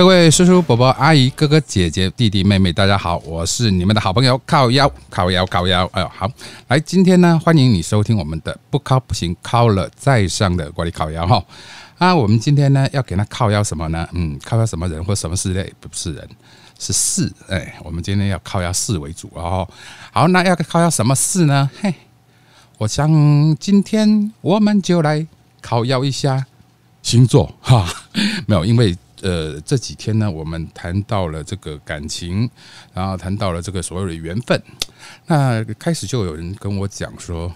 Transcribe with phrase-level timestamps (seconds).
[0.00, 5.84] 各位叔叔、伯伯、阿姨、哥哥、姐姐、弟弟、妹妹，大家好，我是你们的好朋友靠腰、靠腰、靠腰。
[5.92, 6.26] 哎呦，好，
[6.68, 11.44] 来，今天呢，欢迎你收听我们的不靠不行，靠了再上的管理靠腰哈。
[11.98, 14.08] 啊，我们今天呢，要给他靠腰什么呢？
[14.14, 15.70] 嗯，靠腰什么人或什么事类？
[15.78, 16.26] 不是人，
[16.78, 17.30] 是事。
[17.50, 19.68] 哎，我们今天要靠腰事为主哦。
[20.12, 21.68] 好，那要靠腰什么事呢？
[21.78, 21.94] 嘿，
[22.78, 23.06] 我想
[23.56, 25.26] 今天我们就来
[25.60, 26.46] 靠腰一下
[27.02, 27.86] 星座哈。
[28.48, 28.96] 没有，因为。
[29.22, 32.48] 呃，这几天呢，我们谈到了这个感情，
[32.94, 34.62] 然后谈到了这个所谓的缘分。
[35.26, 37.52] 那开始就有人跟我讲说：“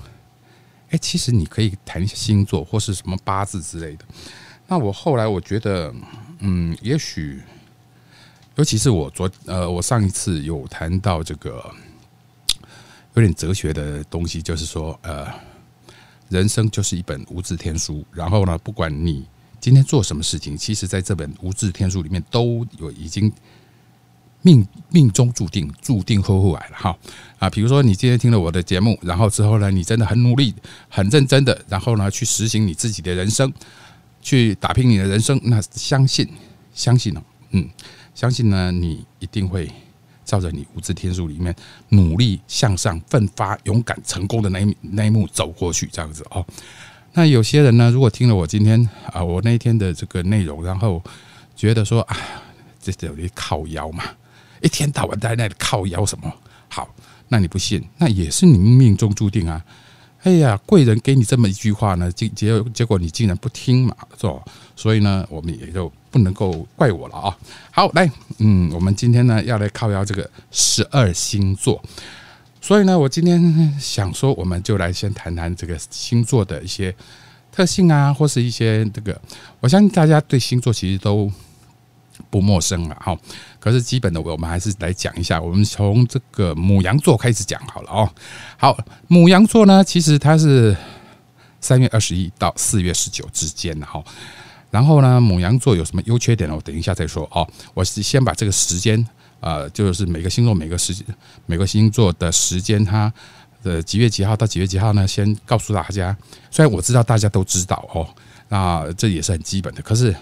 [0.90, 4.04] 哎，其实你可以谈一些星座或是什么八字之类的。”
[4.68, 5.94] 那我后来我觉得，
[6.40, 7.40] 嗯，也许，
[8.56, 11.64] 尤其是我昨呃，我上一次有谈到这个
[13.14, 15.26] 有点哲学的东西，就是说，呃，
[16.28, 18.04] 人生就是一本无字天书。
[18.12, 19.24] 然后呢，不管你。
[19.64, 23.32] 今天做什么事情，其实在这本无字天书里面都有已经
[24.42, 26.94] 命命中注定，注定后后来了哈
[27.38, 27.48] 啊！
[27.48, 30.54] 比如说你今天听了我的节目，然后之后呢，你真的很努力、
[30.90, 33.50] 很认真的，然后呢去实行你自己的人生，
[34.20, 36.28] 去打拼你的人生，那相信
[36.74, 37.66] 相信哦，嗯，
[38.14, 39.72] 相信呢，你一定会
[40.26, 41.56] 照着你无字天书里面
[41.88, 46.44] 努力向上、奋发、勇敢、成功的那一那一幕走过去，这样子哦。
[47.16, 51.00] 那有些人呢，如果听了我今天啊，我那一天的这个内容，然后
[51.54, 52.16] 觉得说啊，
[52.82, 54.02] 这等于靠腰嘛，
[54.60, 56.32] 一天到晚在那里靠腰什么？
[56.68, 56.92] 好，
[57.28, 59.64] 那你不信，那也是你命中注定啊！
[60.24, 64.34] 哎呀，贵人给你这么一句话呢，结结结果你竟然不听嘛，是吧？
[64.74, 67.38] 所以呢，我们也就不能够怪我了啊。
[67.70, 71.80] 好，来，嗯，我们今天呢要来靠腰这个十二星座。
[72.64, 76.96] 所以呢，我今天想说，我们就来先谈谈这个星座的一些
[77.52, 79.20] 特性啊，或是一些这个，
[79.60, 81.30] 我相信大家对星座其实都
[82.30, 83.14] 不陌生了哈。
[83.60, 85.38] 可是基本的，我们还是来讲一下。
[85.38, 88.10] 我们从这个母羊座开始讲好了哦。
[88.56, 88.74] 好，
[89.08, 90.74] 母羊座呢，其实它是
[91.60, 94.02] 三月二十一到四月十九之间的哈。
[94.70, 96.56] 然后呢，母羊座有什么优缺点呢？
[96.56, 97.46] 我等一下再说哦。
[97.74, 99.06] 我是先把这个时间。
[99.44, 100.94] 呃，就是每个星座每个时
[101.44, 103.12] 每个星座的时间，它
[103.62, 105.06] 的几月几号到几月几号呢？
[105.06, 106.16] 先告诉大家。
[106.50, 108.08] 虽然我知道大家都知道哦，
[108.48, 109.82] 那这也是很基本的。
[109.82, 110.16] 可是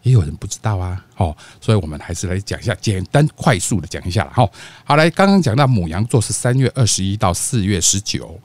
[0.00, 4.48] 也有人不知道啊，哦，所以我们还是来讲一下，简单快速的讲一下了哈。
[4.84, 8.40] 好，来，刚刚讲到母羊座是三月二十一到四月十九，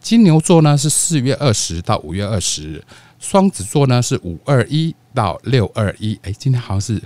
[0.00, 2.80] 金牛座呢是四月二十到五月二十，
[3.18, 6.16] 双子座呢是五二一到六二一。
[6.22, 7.02] 哎，今天好像是。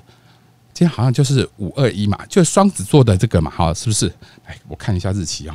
[0.76, 4.12] 今天好像就是五二一嘛，就是双子座的这个嘛，哈，是不是？
[4.44, 5.54] 哎，我看一下日期哦。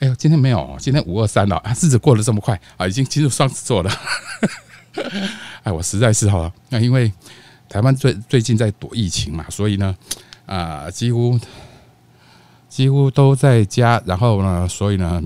[0.00, 3.90] 哎呦，今天没有，今天五二三了啊，日子过得这么快啊，已经进入双子座了。
[5.64, 7.10] 哎，我实在是哈，那因为
[7.70, 9.96] 台湾最最近在躲疫情嘛，所以呢，
[10.44, 11.40] 啊，几乎
[12.68, 15.22] 几乎都在家，然后呢，所以呢，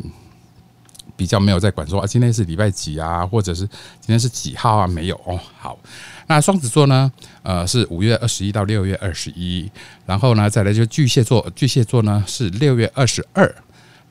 [1.16, 4.86] 比较没有在管说啊，今天是礼拜几啊，或者是今天是几号啊？
[4.86, 5.78] 没有哦，好。
[6.26, 7.12] 那双子座呢？
[7.42, 9.70] 呃，是五月二十一到六月二十一，
[10.06, 13.54] 然后呢，再来就巨蟹座，巨蟹座呢是六月二十二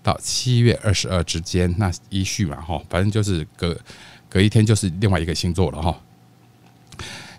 [0.04, 3.76] 到七月二十二之间，那一序嘛，哈，反正就是隔
[4.30, 6.00] 隔一天就是另外一个星座了，哈。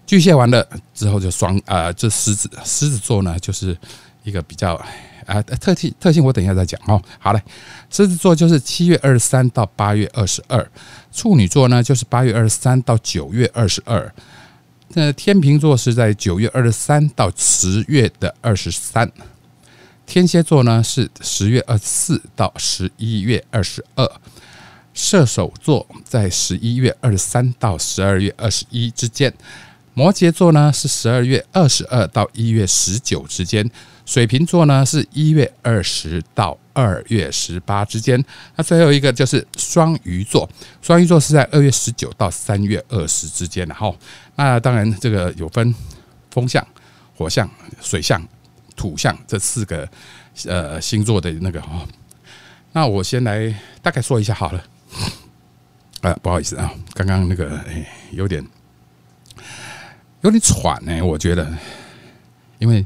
[0.06, 3.76] 巨蟹完了之后就双啊，这狮子，狮子座呢就是
[4.24, 4.74] 一个比较
[5.26, 7.00] 啊特性特性，我等一下再讲哦。
[7.18, 7.42] 好嘞，
[7.90, 10.66] 狮子座就是七月二十三到八月二十二，
[11.12, 14.12] 处女座呢就是八月二十三到九月二十二。
[14.96, 19.10] 那天秤座是在九月二十三到十月的二十三，
[20.06, 24.08] 天蝎座呢是十月二十四到十一月二十二，
[24.92, 29.32] 射手座在十一月二十三到十二月二十一之间，
[29.94, 33.68] 摩羯座呢是十二月二十二到一月十九之间。
[34.04, 38.22] 水瓶座呢是一月二十到二月十八之间，
[38.54, 40.48] 那最后一个就是双鱼座，
[40.82, 43.96] 双鱼座是在二月十九到三月二十之间然后。
[44.36, 45.74] 那当然这个有分
[46.30, 46.66] 风象、
[47.16, 47.48] 火象、
[47.80, 48.22] 水象、
[48.76, 49.88] 土象这四个
[50.46, 51.86] 呃星座的那个哈。
[52.72, 54.64] 那我先来大概说一下好了。
[56.02, 57.58] 啊，不好意思啊，刚刚那个
[58.10, 58.44] 有点
[60.20, 61.50] 有点喘呢，我觉得
[62.58, 62.84] 因为。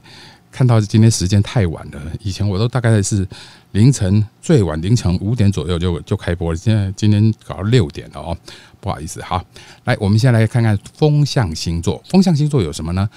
[0.58, 3.24] 看到今天时间太晚了，以前我都大概是
[3.70, 8.36] 凌晨最晚凌晨五点左右就就开播了，现在今天搞到六点了哦，
[8.80, 9.40] 不好意思好，
[9.84, 13.08] 来，我们先来看看风象星座，风象星座有什么呢？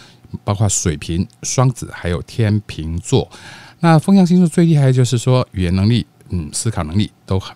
[0.43, 3.27] 包括水瓶、双子还有天秤座。
[3.79, 7.55] 那风象星座最厉害的就是说语言能力，嗯，思考能力都很。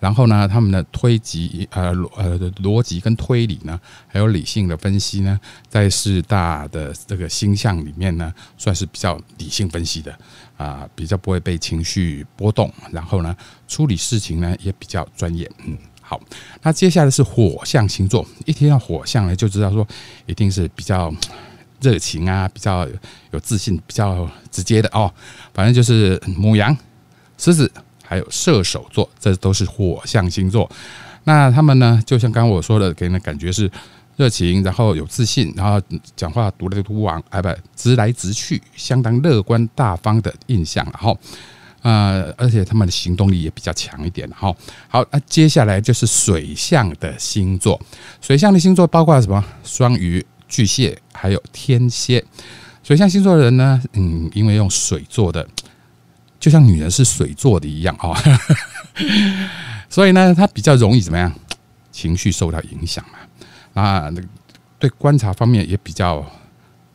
[0.00, 5.38] 然后呢，他们的推及呃呃逻辑跟推理呢，还有理性的分析呢，
[5.68, 10.18] 在四大的这个星象里面呢，算是比较理性分析的
[10.56, 12.72] 啊，比较不会被情绪波动。
[12.90, 13.36] 然后呢，
[13.68, 15.48] 处理事情呢也比较专业。
[15.66, 16.20] 嗯，好，
[16.62, 19.86] 那接下来是火象星座，一听到火象呢，就知道说
[20.26, 21.14] 一定是比较。
[21.82, 22.86] 热情啊，比较
[23.30, 25.10] 有自信，比较直接的哦。
[25.54, 26.76] 反正就是母羊、
[27.38, 27.72] 狮子
[28.10, 30.68] 还有射手座，这都是火象星座。
[31.22, 33.70] 那他们呢，就像刚刚我说的，给人的感觉是
[34.16, 35.80] 热情，然后有自信，然后
[36.16, 40.84] 讲话独来独往，哎不，直来直去，相当乐观大方的印象。
[40.86, 41.16] 然后，
[41.82, 44.28] 呃，而且他们的行动力也比较强一点。
[44.30, 44.52] 哈，
[44.88, 47.80] 好，那接下来就是水象的星座。
[48.20, 49.44] 水象的星座包括什么？
[49.62, 50.26] 双鱼。
[50.52, 52.24] 巨蟹还有天蝎，
[52.82, 55.46] 水象星座的人呢，嗯，因为用水做的，
[56.40, 58.16] 就像女人是水做的一样哦，
[59.88, 61.30] 所以呢，她比较容易怎么样，
[61.92, 64.10] 情绪受到影响嘛啊，
[64.78, 66.24] 对观察方面也比较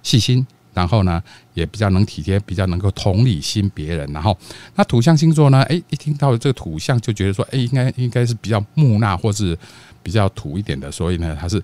[0.01, 4.12] 细心，然后呢，也比较能体贴，比较能够同理心别人。
[4.12, 4.38] 然后，
[4.75, 9.57] 那土象星座呢，哎，一听到这个土象就觉得说，哎，应该应该是比较木讷或是
[10.01, 11.63] 比较土一点的，所以呢，它是。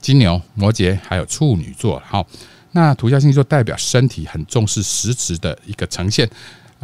[0.00, 2.26] 金牛、摩羯还有处女座，好，
[2.72, 6.28] 那土象星座代表身体很重视实质的一个呈现，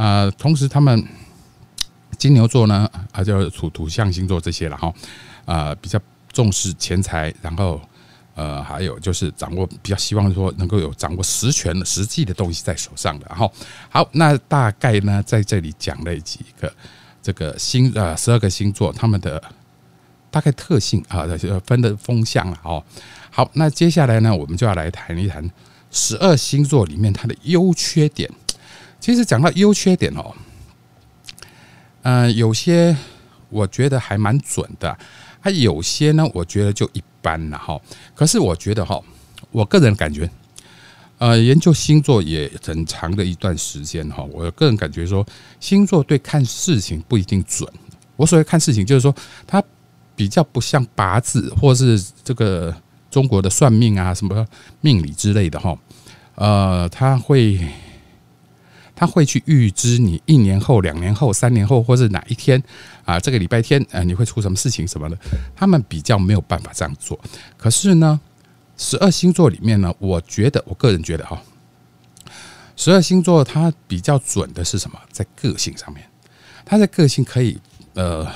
[0.00, 1.06] 啊，同时他们
[2.17, 4.94] 金牛座呢，啊，就土土象星座这些了哈，
[5.44, 6.00] 啊，比较
[6.32, 7.79] 重视钱财，然后
[8.35, 13.47] 呃，还有就是掌握比较希望说能够有掌握实权的实际的东西在手上的，哈
[13.91, 16.73] 好，那大概呢在这里讲了几个
[17.20, 19.43] 这个星呃十二个星座他们的。
[20.32, 21.26] 大概特性啊，
[21.67, 22.81] 分的风向了哦。
[23.32, 25.50] 好，那接下来呢，我们就要来谈一谈
[25.91, 28.31] 十二星座里面它的优缺点。
[29.00, 30.32] 其实讲到优缺点哦，
[32.02, 32.97] 嗯，有些
[33.49, 34.97] 我觉得还蛮准的，
[35.41, 37.81] 还有些呢，我觉得就一般了哈。
[38.14, 39.00] 可是我觉得哈，
[39.50, 40.31] 我个人感觉，
[41.19, 45.26] 呃，研究星座也很长的一段时间哈，我个人感觉说，
[45.58, 47.69] 星座对看事情不一定准。
[48.17, 49.12] 我所谓看事情，就是说
[49.47, 49.62] 它。
[50.17, 52.76] 比较不像八字，或是这个
[53.11, 54.47] 中国的算命啊，什么
[54.82, 55.75] 命理之类的哈，
[56.35, 57.58] 呃，他会
[59.00, 62.62] 他会去预知你一年后、两年后、三年后，或是哪一天
[63.06, 65.17] 啊，这个礼拜天，呃，你会出什么事情什么的，
[65.56, 67.19] 他们比较没有办法这样做。
[67.56, 68.20] 可是呢，
[68.76, 71.43] 十二星座里面呢，我觉得我个人觉得哈，
[72.76, 75.00] 十二星座它比较准的是什么？
[75.11, 76.05] 在个性上面，
[76.67, 77.58] 它的个性可以
[77.94, 78.31] 呃。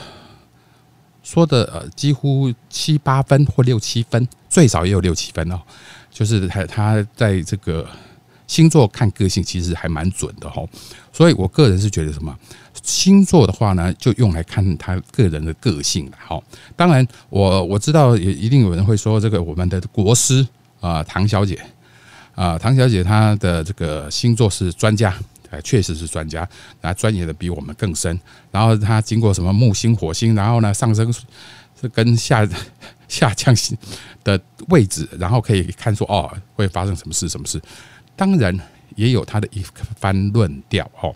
[1.23, 5.59] 说的呃，几乎七八分或六七分，最少也有六七分哦。
[6.11, 7.89] 就是他他在这个
[8.46, 10.62] 星座看个性，其实还蛮准的哈。
[11.12, 12.37] 所以我个人是觉得什么
[12.82, 16.41] 星座的话呢，就用来看他个人的个性了哈。
[16.76, 20.46] 当然，我我知道也一定有人会说，这个我们的国师
[20.81, 21.61] 啊，唐小姐
[22.35, 25.14] 啊，唐小姐她的这个星座是专家。
[25.62, 26.49] 确实是专家，
[26.81, 28.19] 那专业的比我们更深。
[28.50, 31.12] 然后他经过什么木星、火星，然后呢上升
[31.81, 32.44] 是跟下
[33.06, 33.79] 下降星
[34.25, 37.62] 的位置，然后可以看出哦会发生什么事、什么事。
[38.17, 38.59] 当然
[38.97, 39.63] 也有他的一
[39.97, 41.15] 番论调哦。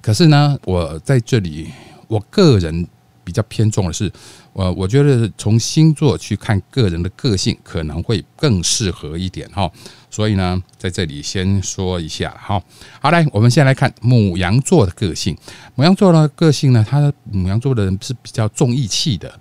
[0.00, 1.70] 可是呢，我在这里，
[2.08, 2.86] 我个人
[3.22, 4.10] 比较偏重的是。
[4.54, 9.72] 我我觉得从星座去看个人的个性可能会更适合一点哈，
[10.10, 12.62] 所以呢，在这里先说一下哈。
[13.00, 15.34] 好，来，我们先来看母羊座的个性。
[15.74, 19.40] 母羊座的个性呢，他母羊座的人是比较重义气的。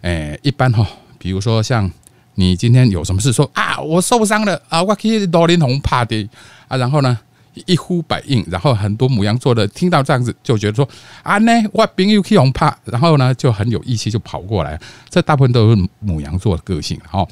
[0.00, 0.88] 诶，一般哈，
[1.18, 1.90] 比如说像
[2.36, 6.26] 你今天有什么事说啊，我受伤了啊，我可以多林红怕的
[6.68, 7.18] 啊，然后呢？
[7.64, 10.86] 一呼百应，然后很多母羊座的听到这样子就觉得说
[11.22, 14.78] 啊呢，我朋友去红怕，然后呢就很有义气就跑过来。
[15.08, 17.26] 这大部分都是母羊座的个性，哦。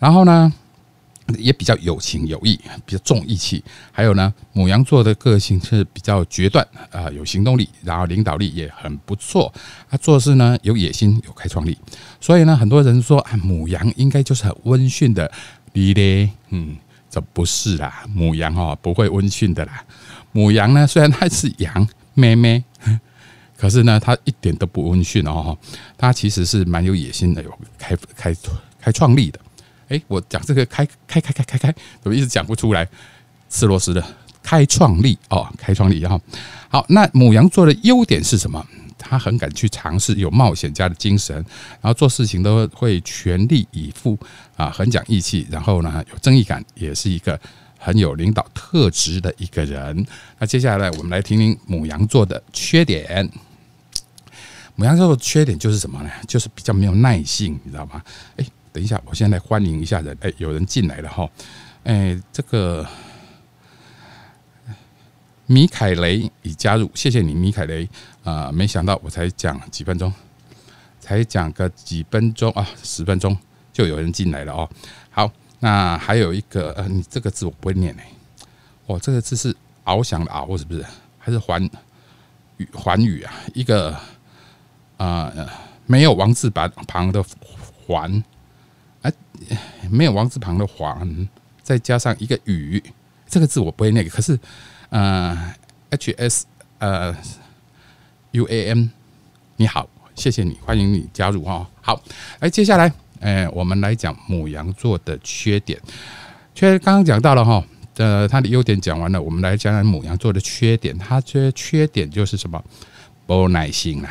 [0.00, 0.52] 然后呢
[1.38, 3.62] 也比较有情有义，比较重义气。
[3.90, 9.52] 还有呢，母羊座的个性是比较决断啊，有行动力，然后领导力也很不错。
[9.90, 11.76] 他做事呢有野心，有开创力。
[12.20, 15.30] 所以呢，很多人说啊，母羊应该就是很温驯的，
[15.72, 16.76] 你嘞，嗯。
[17.14, 19.84] 这不是啦，母羊哦不会温驯的啦。
[20.32, 22.64] 母羊呢，虽然它是羊妹妹，
[23.54, 25.54] 可是呢，它一点都不温驯哦。
[25.98, 28.34] 它其实是蛮有野心的，有开开
[28.80, 29.38] 开创力的。
[29.92, 32.88] 哎，我讲这个开开开开开开，怎么一直讲不出来？
[33.50, 34.02] 斯罗斯的
[34.42, 36.18] 开创力哦，开创力哈。
[36.70, 38.66] 好，那母羊座的优点是什么？
[38.96, 41.36] 他很敢去尝试，有冒险家的精神，
[41.82, 44.18] 然后做事情都会全力以赴
[44.56, 47.38] 啊，很讲义气，然后呢有正义感，也是一个
[47.78, 50.06] 很有领导特质的一个人。
[50.38, 53.28] 那接下来我们来听听母羊座的缺点。
[54.76, 56.10] 母羊座的缺点就是什么呢？
[56.26, 58.00] 就是比较没有耐性，你知道吗？
[58.38, 60.16] 哎，等一下，我现在来欢迎一下人。
[60.22, 61.28] 哎，有人进来了哈。
[61.84, 62.86] 哎，这个
[65.46, 67.88] 米凯雷已加入，谢谢你，米凯雷。
[68.24, 70.12] 啊，没想到我才讲几分钟，
[71.00, 73.36] 才讲个几分钟啊，十分钟
[73.72, 74.68] 就有人进来了哦。
[75.10, 78.06] 好，那还有一个，呃，你这个字我不会念哎。
[78.86, 80.84] 哦，这个字是翱翔的翱，是不是？
[81.18, 81.62] 还是环
[82.56, 83.34] 宇环宇啊？
[83.54, 83.94] 一个
[84.96, 85.32] 啊，
[85.86, 87.22] 没有王字旁旁的
[87.86, 88.22] 环，
[89.02, 89.12] 哎，
[89.90, 91.28] 没有王字旁的环，
[91.62, 92.82] 再加上一个雨，
[93.28, 94.08] 这个字我不会念。
[94.08, 94.38] 可是，
[94.90, 95.54] 呃
[95.90, 96.46] ，H S
[96.78, 97.14] 呃。
[98.34, 98.86] U A M，
[99.56, 101.66] 你好，谢谢你，欢迎你加入哦。
[101.82, 102.02] 好，
[102.38, 102.90] 哎接下来，
[103.20, 105.78] 哎，我们来讲母羊座的缺点。
[106.54, 107.62] 缺刚刚讲到了哈，
[107.98, 110.96] 呃，它的优点讲完了，我们来讲讲母羊座的缺点。
[110.96, 112.64] 它缺缺点就是什么？
[113.26, 114.08] 不耐心啊，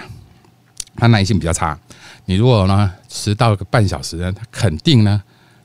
[0.96, 1.76] 它耐心比较差。
[2.26, 5.22] 你如果呢迟到个半小时呢，他肯定呢。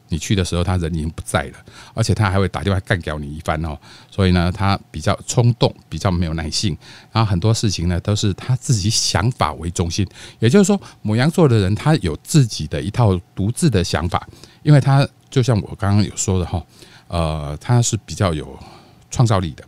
[0.08, 1.54] 你去的时候，他人已经不在了，
[1.92, 3.76] 而且他还会打电话干掉你一番哦。
[4.08, 6.78] 所以呢，他比较冲动，比较没有耐性，
[7.10, 10.06] 然后很多事情呢都是他自己想法为中心。
[10.38, 14.24] 也就是说，母羊座的人他有自己的一套独自的想法，
[14.62, 16.64] 因为他就像我刚刚有说的哈，
[17.08, 18.56] 呃，他是比较有
[19.10, 19.64] 创造力的。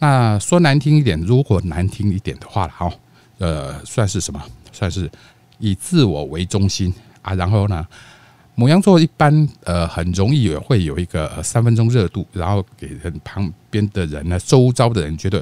[0.00, 2.92] 那说难听一点，如果难听一点的话了哈，
[3.38, 4.44] 呃，算是什么？
[4.72, 5.08] 算是
[5.60, 6.92] 以自我为中心
[7.28, 7.34] 啊。
[7.34, 7.86] 然后呢？
[8.54, 15.40] 母羊座一般呃很容易也会有一个三分钟热度，然后给人旁边的人呢，周遭的人觉得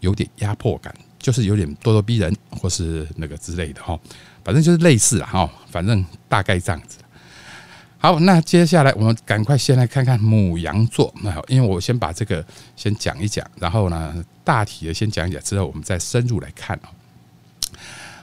[0.00, 3.96] 有点压迫感，就是有点咄咄逼人或是那个之类的哈，
[4.42, 6.98] 反正就是类似哈，反正大概这样子。
[7.98, 12.44] 好，那接下来我们赶快先来看看母羊座，那好因为我先把这个
[12.74, 16.88] 先讲一讲，然后呢大体的先讲一讲，之后我们再深入来看哦。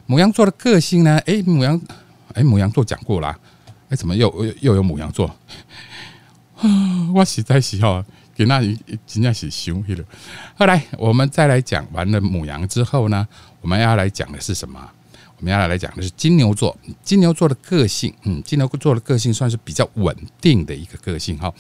[0.07, 1.79] 母羊座的个性呢，哎，母羊，
[2.35, 3.37] 哎，母羊座讲过啦。
[3.89, 5.29] 哎，怎么又又又有母羊座？
[7.13, 8.61] 我实在是哈，给那
[9.05, 10.03] 真正是凶去了。
[10.55, 13.27] 后来我们再来讲完了母羊之后呢，
[13.61, 14.79] 我们要来讲的是什么？
[15.37, 16.75] 我们要来讲的是金牛座。
[17.03, 21.53] 金牛座的个性，嗯，金牛座的个性算是比较稳定的一个个性哈。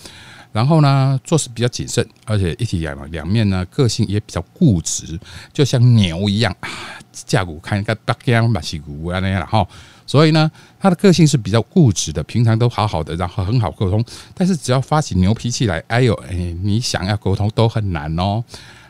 [0.55, 5.19] 然后呢，做事比较谨慎，而且一体两两面呢，个性也比较固执，
[5.51, 6.69] 就像牛一样啊，
[7.11, 9.67] 架骨看一个大江马西骨啊那样哈。
[10.07, 14.01] 所以呢，他的个性是比较固执的，平常都好好的，然后很好沟通。
[14.33, 16.33] 但是只要发起牛脾气来，哎呦，哎，
[16.63, 18.41] 你想要沟通都很难哦。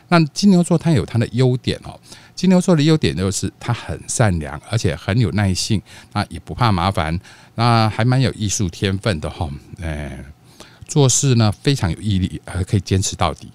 [0.08, 1.98] 那金牛座它有它的优点哦，
[2.36, 5.82] 金牛座的优点就是他很善良，而且很有耐性，
[6.12, 7.18] 那也不怕麻烦，
[7.56, 9.50] 那还蛮有艺术天分的哈。
[9.82, 10.16] 哎，
[10.86, 13.50] 做事呢非常有毅力，还可以坚持到底，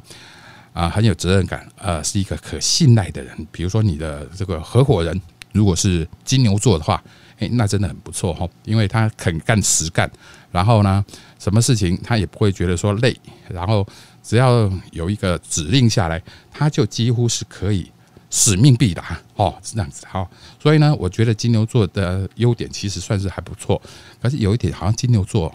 [0.74, 3.48] 啊，很有责任感，呃，是一个可信赖的人。
[3.52, 5.20] 比如说你的这个合伙人，
[5.52, 7.04] 如果是金牛座的话。
[7.42, 10.08] 哎，那真的很不错哈，因为他肯干实干，
[10.52, 11.04] 然后呢，
[11.40, 13.20] 什么事情他也不会觉得说累，
[13.50, 13.84] 然后
[14.22, 16.22] 只要有一个指令下来，
[16.52, 17.92] 他就几乎是可以
[18.30, 20.30] 使命必达哦，是这样子哈。
[20.62, 23.82] 所以呢，我觉得金牛座的优点其实算是还不错，
[24.22, 25.52] 可是有一点好像金牛座，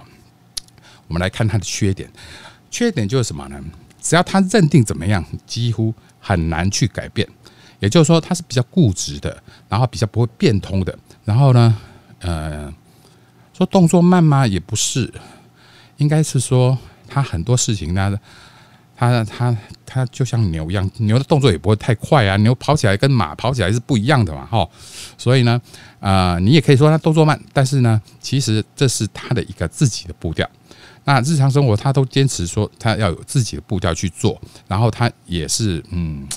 [1.09, 2.11] 我们来看它的缺点，
[2.71, 3.63] 缺点就是什么呢？
[4.01, 7.27] 只要他认定怎么样，几乎很难去改变，
[7.81, 10.97] 也就是说他是比较固执的，然后比较不会变通的。
[11.25, 11.77] 然后呢，
[12.21, 12.73] 呃，
[13.53, 14.47] 说动作慢吗？
[14.47, 15.13] 也不是，
[15.97, 18.17] 应该是说他很多事情呢，
[18.97, 22.37] 他他他就像牛一样，牛的动作也不会太快啊。
[22.37, 24.69] 牛跑起来跟马跑起来是不一样的嘛，哈。
[25.19, 25.61] 所以呢，
[25.99, 30.49] 啊，你也可以说他动作慢，但是呢，其实这是他的一个自己的步调。
[31.07, 36.29] 那日常生活他都坚持说他要有自己的步调去做，然后他也是嗯，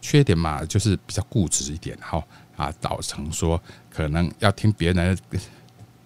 [0.00, 2.22] 缺点嘛，就是比较固执一点，哈。
[2.56, 3.58] 啊，造成说
[3.88, 5.18] 可能要听别人，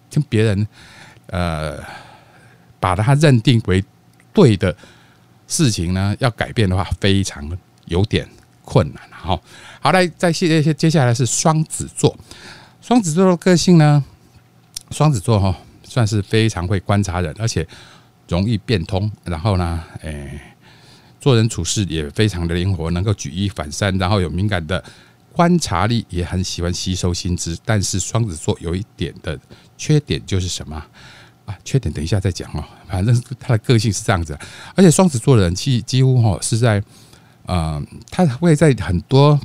[0.09, 0.65] 听别人，
[1.25, 1.77] 呃，
[2.79, 3.83] 把他认定为
[4.31, 4.73] 对的
[5.49, 7.45] 事情呢，要改变的话，非常
[7.87, 8.25] 有点
[8.63, 9.03] 困难。
[9.11, 9.41] 好，
[9.81, 12.17] 好来，再接接接下来是双子座，
[12.79, 14.01] 双子座的个性呢，
[14.91, 15.53] 双子座哈，
[15.83, 17.67] 算是非常会观察人，而且
[18.27, 20.55] 容易变通，然后呢，哎，
[21.19, 24.83] 做人处事也非常的灵活，能够举一反三，然后有敏感的。
[25.31, 29.37] 观察力也很喜欢吸收新知，但是双子座有一点的
[29.77, 30.81] 缺点就是什么
[31.45, 31.53] 啊？
[31.65, 32.63] 缺点等一下再讲哦。
[32.87, 34.39] 反正他的个性是这样子，
[34.75, 36.81] 而且双子座的人气几乎哈是在
[37.47, 39.37] 呃，他会在很多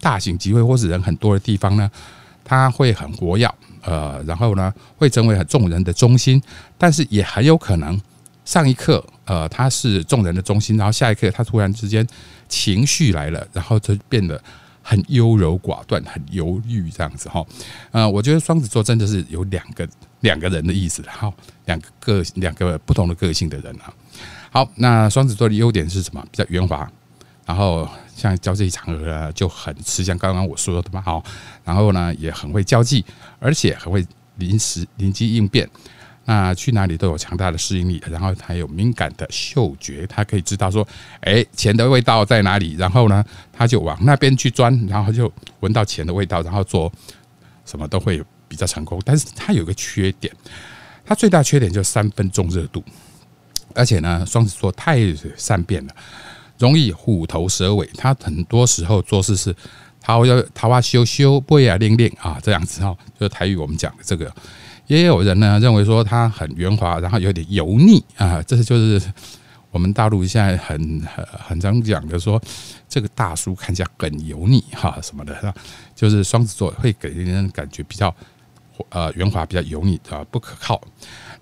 [0.00, 1.88] 大型集会或是人很多的地方呢，
[2.42, 3.48] 他会很活跃，
[3.82, 6.42] 呃，然后呢会成为众人的中心，
[6.76, 7.96] 但是也很有可能
[8.48, 12.06] 上一刻呃他是众人的中心，然后下一刻他突然之间
[12.48, 14.42] 情绪来了，然后就变得。
[14.80, 17.44] 很优柔寡断，很犹豫这样子哈。
[17.90, 19.86] 呃，我觉得双子座真的是有两个
[20.20, 21.30] 两个人的意思，哈，
[21.66, 23.92] 两个个两个不同的个性的人啊。
[24.50, 26.26] 好，那双子座的优点是什么？
[26.30, 26.90] 比较圆滑，
[27.44, 27.86] 然后
[28.16, 31.22] 像交际场合啊就很吃像刚刚我说的嘛，好，
[31.64, 33.04] 然后呢也很会交际，
[33.38, 34.02] 而且很会
[34.36, 35.68] 临时临机应变。
[36.30, 40.86] 那去哪里都有强大的适应力，然后还有敏感的嗅觉，他可以知道说，
[41.22, 46.92] 哎，钱的味道在哪里，然后呢，他就往那边去钻，然后就闻到钱的味道，然后做
[47.64, 49.00] 什么都会比较成功。
[49.06, 50.30] 但是他有个缺点，
[51.02, 52.84] 他最大缺点就是三分钟热度，
[53.74, 55.00] 而且呢，双子座太
[55.34, 55.94] 善变了，
[56.58, 57.88] 容易虎头蛇尾。
[57.96, 59.56] 他很多时候做事是
[59.98, 64.30] 桃要桃花羞羞，不呀练练啊，这样子哦，就是台语我们讲的这个。
[64.88, 69.00] 也有人呢认为说他很圆滑，然后有点油腻啊，这是就是
[69.70, 72.42] 我们大陆现在很很很常讲的说，
[72.88, 75.54] 这个大叔看起来很油腻哈什么的，
[75.94, 78.12] 就是双子座会给人感觉比较
[78.88, 80.80] 呃圆滑，比较油腻啊不可靠。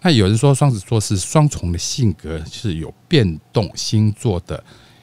[0.03, 4.63] 那有人说双子座是双重的性格，是有变动星座的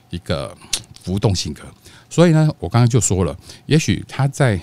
[0.10, 0.56] 一个
[1.02, 1.62] 浮动性格，
[2.10, 3.34] 所以呢，我刚刚就说了，
[3.66, 4.60] 也许他在。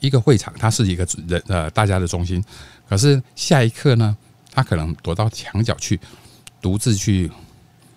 [0.00, 2.42] 一个会场，他是一个人呃，大家的中心。
[2.88, 4.16] 可是下一刻呢，
[4.52, 5.98] 他可能躲到墙角去，
[6.60, 7.30] 独自去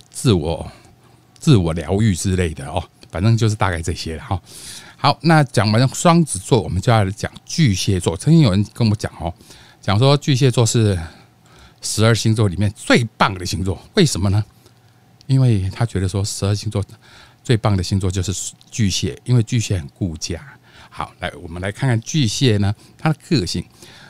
[0.09, 0.69] 自我
[1.39, 2.83] 自我疗愈之类的哦。
[3.09, 4.41] 反正就是大概这些了哈。
[4.95, 8.15] 好，那讲完双子座，我们就要讲巨蟹座。
[8.15, 9.33] 曾经有人跟我讲哦，
[9.81, 10.97] 讲说巨蟹座是
[11.81, 13.81] 十二星座里面最棒的星座。
[13.95, 14.43] 为什么呢？
[15.27, 16.83] 因为他觉得说十二星座
[17.43, 20.41] 最棒的星座就是巨蟹，因为巨蟹很顾家。
[20.93, 23.63] 好，来，我们来看看巨蟹呢，它的个性。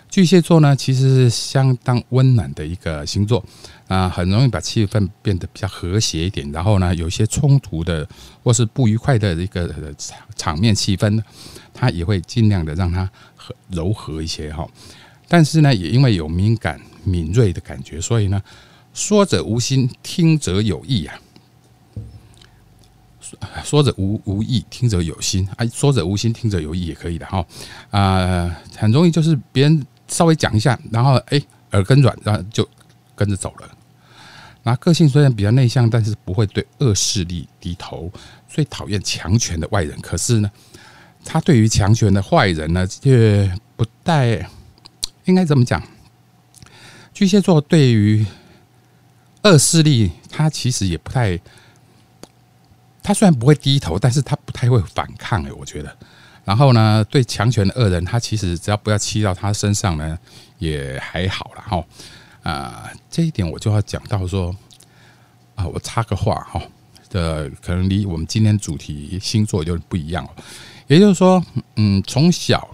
[0.09, 3.41] 巨蟹座呢，其实是相当温暖的一个星座
[3.87, 6.51] 啊，很容易把气氛变得比较和谐一点。
[6.51, 8.05] 然后呢，有一些冲突的
[8.43, 11.23] 或是不愉快的一个场场面气氛呢，
[11.71, 14.67] 他也会尽量的让它和柔和一些哈。
[15.27, 18.41] 但是呢，也因为有敏感敏锐的感觉，所以呢，
[18.93, 21.15] 说者无心，听者有意啊。
[23.63, 25.47] 说者无无意，听者有心。
[25.55, 27.45] 哎，说者无心，听者有意也可以的哈。
[27.89, 31.41] 啊，很容易就是别人稍微讲一下，然后哎
[31.71, 32.67] 耳根软，然后就
[33.15, 33.69] 跟着走了。
[34.63, 38.11] 那个性虽然比较内向，但是不会对恶势力低头。
[38.47, 40.51] 最讨厌强权的外人，可是呢，
[41.23, 44.49] 他对于强权的坏人呢，却不带
[45.25, 45.81] 应该怎么讲？
[47.13, 48.25] 巨蟹座对于
[49.43, 51.39] 恶势力，他其实也不太。
[53.03, 55.95] 他虽然不会低头，但是他不太会反抗哎，我觉得。
[56.43, 60.17] 然后呢，对强权的恶人，他其实只要不要欺到他身上呢，
[60.57, 61.83] 也还好了哈。
[62.41, 64.55] 啊，这一点我就要讲到说，
[65.55, 66.61] 啊，我插个话哈，
[67.09, 70.31] 的可能离我们今天主题星座就不一样了。
[70.87, 71.43] 也就是说，
[71.75, 72.67] 嗯，从小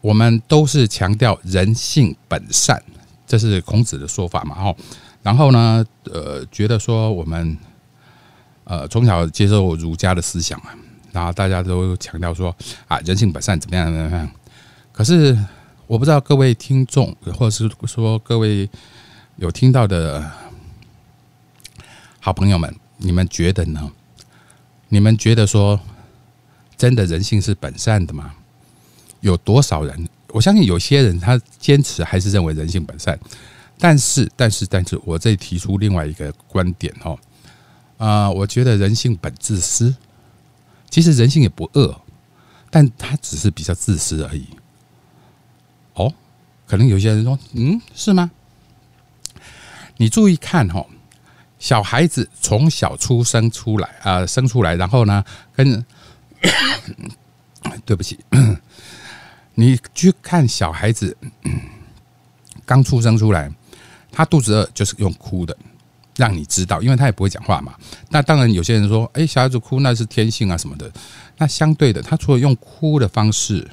[0.00, 2.80] 我们都是强调人性本善，
[3.26, 4.74] 这是孔子的说法嘛哈。
[5.22, 7.58] 然后呢，呃，觉得说我们。
[8.64, 10.74] 呃，从小接受儒家的思想啊，
[11.12, 12.54] 然后大家都强调说
[12.88, 14.30] 啊，人性本善，怎么样怎么样。
[14.92, 15.36] 可是
[15.86, 18.68] 我不知道各位听众，或者是说各位
[19.36, 20.30] 有听到的
[22.20, 23.90] 好朋友们，你们觉得呢？
[24.88, 25.80] 你们觉得说
[26.76, 28.34] 真的人性是本善的吗？
[29.20, 30.08] 有多少人？
[30.28, 33.18] 我相信有些人他坚持还是认为人性本善，
[33.78, 37.18] 但是，但是，但是我这里提出另外一个观点哦。
[38.02, 39.94] 啊，我觉得人性本自私，
[40.90, 42.00] 其实人性也不恶，
[42.68, 44.44] 但他只是比较自私而已。
[45.94, 46.12] 哦，
[46.66, 48.28] 可能有些人说，嗯，是吗？
[49.98, 50.84] 你注意看哈，
[51.60, 55.86] 小孩子从小出生出来啊，生出来，然后呢，跟
[57.84, 58.18] 对不起，
[59.54, 61.16] 你去看小孩子
[62.66, 63.48] 刚出生出来，
[64.10, 65.56] 他肚子饿就是用哭的。
[66.16, 67.74] 让你知道，因为他也不会讲话嘛。
[68.10, 70.90] 那当然，有些人说：“哎，小孩子哭那是天性啊什么的。”
[71.38, 73.68] 那相对的，他除了用哭的方式，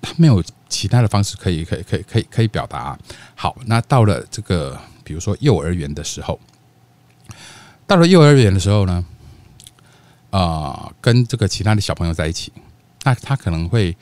[0.00, 2.98] 他没有其他的方式可以、可以、可以、可以、可以表达。
[3.34, 6.38] 好，那到了这个，比如说幼儿园的时候，
[7.86, 9.04] 到了幼儿园的时候呢，
[10.30, 12.52] 啊，跟这个其他的小朋友在一起，
[13.04, 13.96] 那他可能会。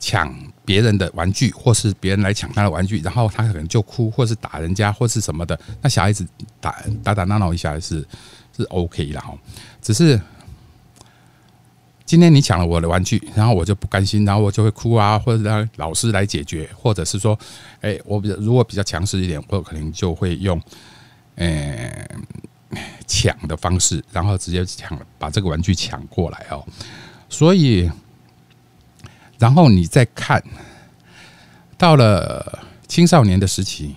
[0.00, 5.58] 抢别人的玩具，或是别人来抢他的玩具，然后他可能就哭，或是打人家，或是什么的。
[5.82, 6.26] 那小孩子
[6.60, 8.06] 打打打闹闹一下是
[8.56, 9.34] 是 OK 的哈。
[9.82, 10.20] 只是
[12.06, 17.38] 今天你抢了我的玩具，然后我就不甘心，然后我就会哭啊，或者让老师来解决，或者是说，
[17.80, 20.60] 哎，我比如果比较强势一点，我可能就会用，
[21.36, 22.06] 呃，
[23.06, 26.64] 抢的方式，然后直接抢把这个玩具抢过来哦。
[27.28, 27.90] 所以，
[29.38, 30.42] 然后你再看
[31.76, 33.94] 到了青少年的时期，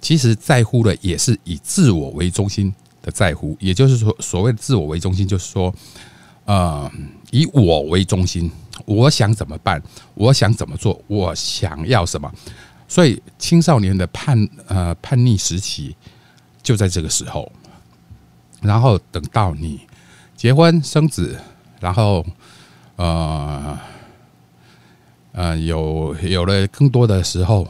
[0.00, 5.74] 其实在乎的也是以自我为中心的在乎，也就是说，所谓的自我为中心，就是说，
[6.44, 6.90] 呃，
[7.30, 8.50] 以我为中心，
[8.84, 9.82] 我想怎么办，
[10.14, 12.32] 我想怎么做，我想要什么。
[12.86, 15.94] 所以，青少年的叛呃叛逆时期
[16.62, 17.50] 就在这个时候。
[18.60, 19.78] 然后等到你
[20.36, 21.38] 结婚生子，
[21.78, 22.26] 然后
[22.96, 23.78] 呃
[25.38, 27.68] 呃有有了更多的时候，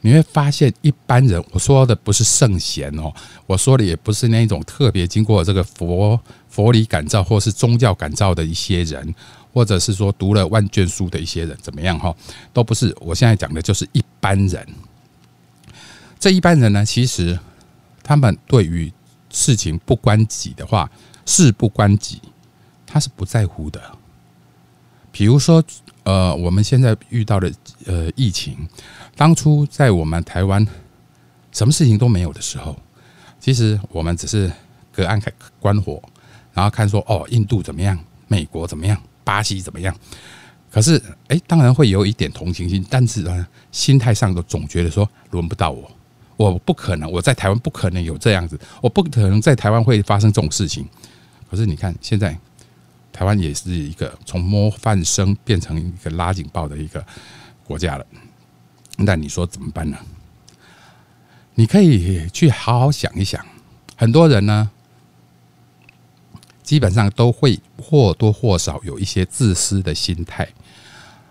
[0.00, 3.14] 你会发现一般人，我说的不是圣贤哦，
[3.46, 9.14] 我说的也不是那一种特别经过这个佛佛理感召或是宗教感召的一些人。
[9.56, 12.14] 或者是说读了万卷书的一些人怎么样哈，
[12.52, 12.94] 都不是。
[13.00, 14.66] 我现在讲的就是一般人。
[16.20, 17.38] 这一般人呢，其实
[18.02, 18.92] 他们对于
[19.30, 20.90] 事情不关己的话，
[21.24, 22.20] 事不关己，
[22.86, 23.80] 他是不在乎的。
[25.10, 25.64] 比如说，
[26.06, 27.52] 呃，我们现在遇到的
[27.84, 28.56] 呃疫情，
[29.16, 30.64] 当初在我们台湾
[31.50, 32.76] 什么事情都没有的时候，
[33.40, 34.50] 其实我们只是
[34.92, 35.20] 隔岸
[35.58, 36.00] 观火，
[36.54, 38.96] 然后看说哦，印度怎么样，美国怎么样。
[39.24, 39.92] 巴西怎么样？
[40.70, 45.90] 可是，哎，当然会有一点同情心，但是呢，心态上都总觉得说轮不到我，
[46.36, 50.88] 我不可能，我在台湾不可能有这样子，我不可能在台湾会发生这种事情。
[51.50, 52.38] 可是你看，现在
[53.16, 57.02] 台湾也是一个从模范生变成一个拉警报的一个
[57.64, 58.04] 国家了。
[58.98, 59.96] 那你说怎么办呢？
[61.54, 63.42] 你可以去好好想一想，
[63.96, 64.70] 很多人呢。
[66.62, 70.48] 基本上都会或多或少有一些自私的心态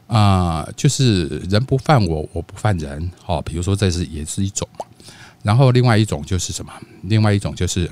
[0.08, 3.12] 啊，就是人不犯我，我不犯人。
[3.26, 4.66] 哦，比如说这是也是一种。
[5.44, 6.72] 然后另外一种就是什么？
[7.02, 7.92] 另外一种就是，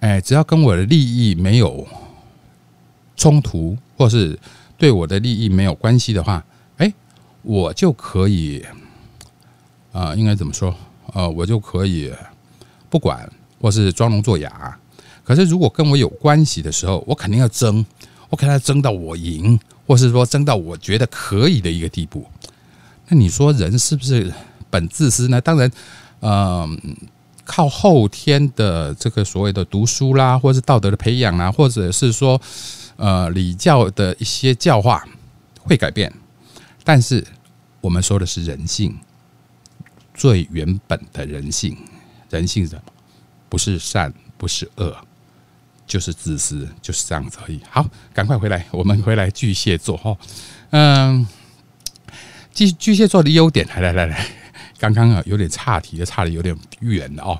[0.00, 1.88] 哎，只要跟我的利益没有
[3.20, 4.38] 冲突，或是
[4.78, 6.42] 对我的利益没有关系的话，
[6.78, 6.90] 哎，
[7.42, 8.64] 我就可以
[9.92, 10.74] 啊，应该怎么说？
[11.12, 12.10] 呃，我就可以
[12.88, 13.30] 不管，
[13.60, 14.74] 或是装聋作哑。
[15.22, 17.84] 可是，如果跟我有关系的时候，我肯定要争，
[18.30, 22.24] 我肯定要争到我赢，或是说争到我觉得可以的一个地步。
[23.08, 24.32] 那你说人是不是
[24.70, 25.38] 本自私呢？
[25.42, 25.70] 当然，
[26.20, 26.96] 嗯，
[27.44, 32.40] 靠后天的这个所谓的读书啦，或是道德的培养啊，或者是说
[33.00, 35.04] 呃礼教的一些教化
[35.58, 36.12] 会改变。
[36.84, 37.26] 但是
[37.80, 38.96] 我们说的是人性
[40.14, 41.76] 最原本的人性，
[42.30, 42.82] 人性什么？
[43.48, 44.96] 不是善，不是恶。
[45.86, 47.60] 就是自私，就是这样子而已。
[47.68, 47.84] 好，
[48.14, 50.16] 赶快回来，我们回来巨蟹座哈。
[50.70, 51.26] 嗯，
[52.54, 54.26] 巨巨蟹座的优点，来来来来，
[54.80, 57.38] 刚刚啊有点岔题，差的有点远了哦。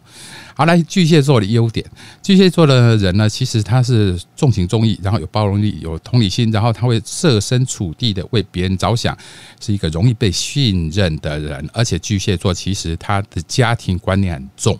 [0.54, 1.84] 好，来巨蟹座的优点，
[2.22, 9.16] 巨蟹座的人呢，其实他是重情重义，然后有包容力，有同理心，然后他会设身处地的为别人着想，
[9.58, 11.68] 是一个容易被信任的人。
[11.72, 14.78] 而且巨蟹座其实他的家庭观念很重，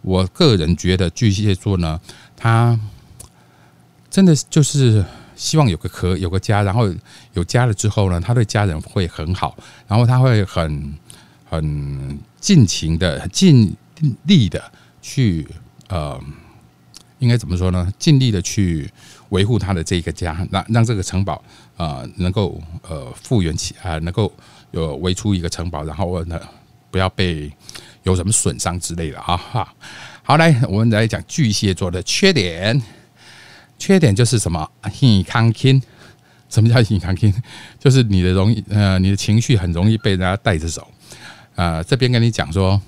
[0.00, 2.00] 我个人觉得巨蟹座呢，
[2.34, 2.80] 他。
[4.10, 5.04] 真的就是
[5.36, 6.92] 希望有个壳，有个家，然后
[7.34, 10.92] 有家了之后呢，他对家人会很好，然后他会很
[11.50, 13.76] 很尽情的、尽
[14.22, 14.62] 力的
[15.02, 15.44] 去
[15.88, 16.18] 呃，
[17.18, 17.92] 应该怎么说呢？
[17.98, 18.88] 尽力的去
[19.30, 21.42] 维护他的这个家，让让这个城堡
[21.76, 24.32] 呃能够呃复原起啊，能够
[24.70, 26.40] 有围出一个城堡，然后呢
[26.88, 27.50] 不要被
[28.04, 29.74] 有什么损伤之类的啊哈。
[30.22, 32.80] 好，来我们来讲巨蟹座的缺点。
[33.76, 34.70] 缺点就是什么？
[35.00, 35.82] 易康轻，
[36.48, 37.34] 什么叫易康轻？
[37.80, 40.86] 就是你的容易呃，你的情绪很容易被人家带着走。
[41.54, 42.80] 呃，这边跟你讲说，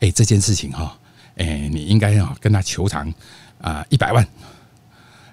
[0.00, 0.96] 哎，这件事情哈，
[1.36, 3.12] 哎，你应该要跟他求偿
[3.60, 4.26] 啊一百万。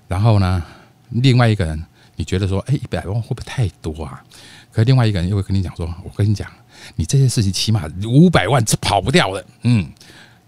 [0.07, 0.63] 然后呢，
[1.09, 1.83] 另外一个人
[2.15, 4.23] 你觉得说，哎，一百万会不会太多啊？
[4.71, 6.49] 可另外一个人又会跟你讲说，我跟你讲，
[6.95, 9.45] 你这件事情起码五百万是跑不掉的。
[9.63, 9.89] 嗯，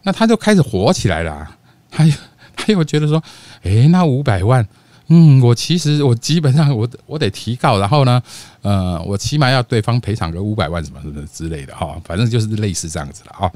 [0.03, 1.57] 那他就开始火起来了，
[1.89, 2.13] 他又。
[2.61, 3.23] 他又觉得说，
[3.63, 4.67] 哎，那五百万，
[5.11, 8.21] 嗯，我其实我基本上我我得提告，然后呢，
[8.61, 13.51] 呃，我起码要对方赔偿个五百万什么什么之类的哈，反正就是类似这样子了啊。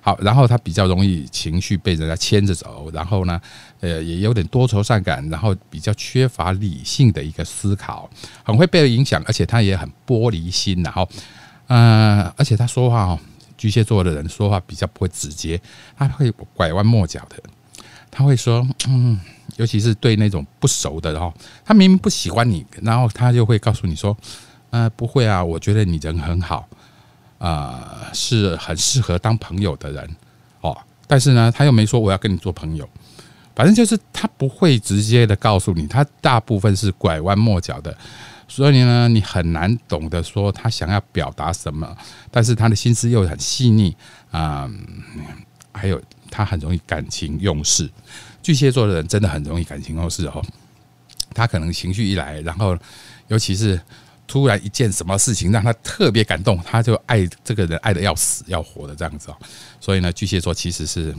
[0.00, 3.38] 好，然后他比较容易情绪被人家牵着走，然后呢，
[3.80, 8.08] 呃，也有点多愁善感，然后比较缺乏理性的一个思考，
[8.42, 11.06] 很会被影响，而且他也很玻璃心，然后，
[11.66, 13.18] 嗯，而且他说话哦，
[13.58, 15.60] 巨蟹座的人说话比较不会直接，
[15.98, 17.36] 他会拐弯抹角的。
[18.16, 19.18] 他会说，嗯，
[19.56, 24.16] 尤其是对那种不熟的，然后他明明不喜欢你，然后他就会告诉你说，
[24.70, 26.68] 呃，不会啊，我觉得你人很好，
[27.38, 30.16] 啊，是很适合当朋友的人，
[30.60, 30.76] 哦，
[31.08, 32.88] 但是呢，他又没说我要跟你做朋友，
[33.56, 37.96] 反正就是他不会直接的告诉你，他大部分是拐弯抹角的，
[38.46, 41.96] 所以呢，你很难懂得说他想要表达什么，
[42.30, 43.96] 但是他的心思又很细腻
[44.30, 44.70] 啊，
[45.72, 46.00] 还有
[46.34, 47.88] 他很容易感情用事，
[48.42, 50.44] 巨蟹座的人真的很容易感情用事哦，
[51.32, 52.76] 他可能情绪一来，然后
[53.28, 53.80] 尤其是。
[54.26, 59.36] 突然一件什么事情让他特别感动，他就爱这个人爱的要死要活的这样子哦。
[59.78, 61.14] 所以呢，巨蟹座其实是，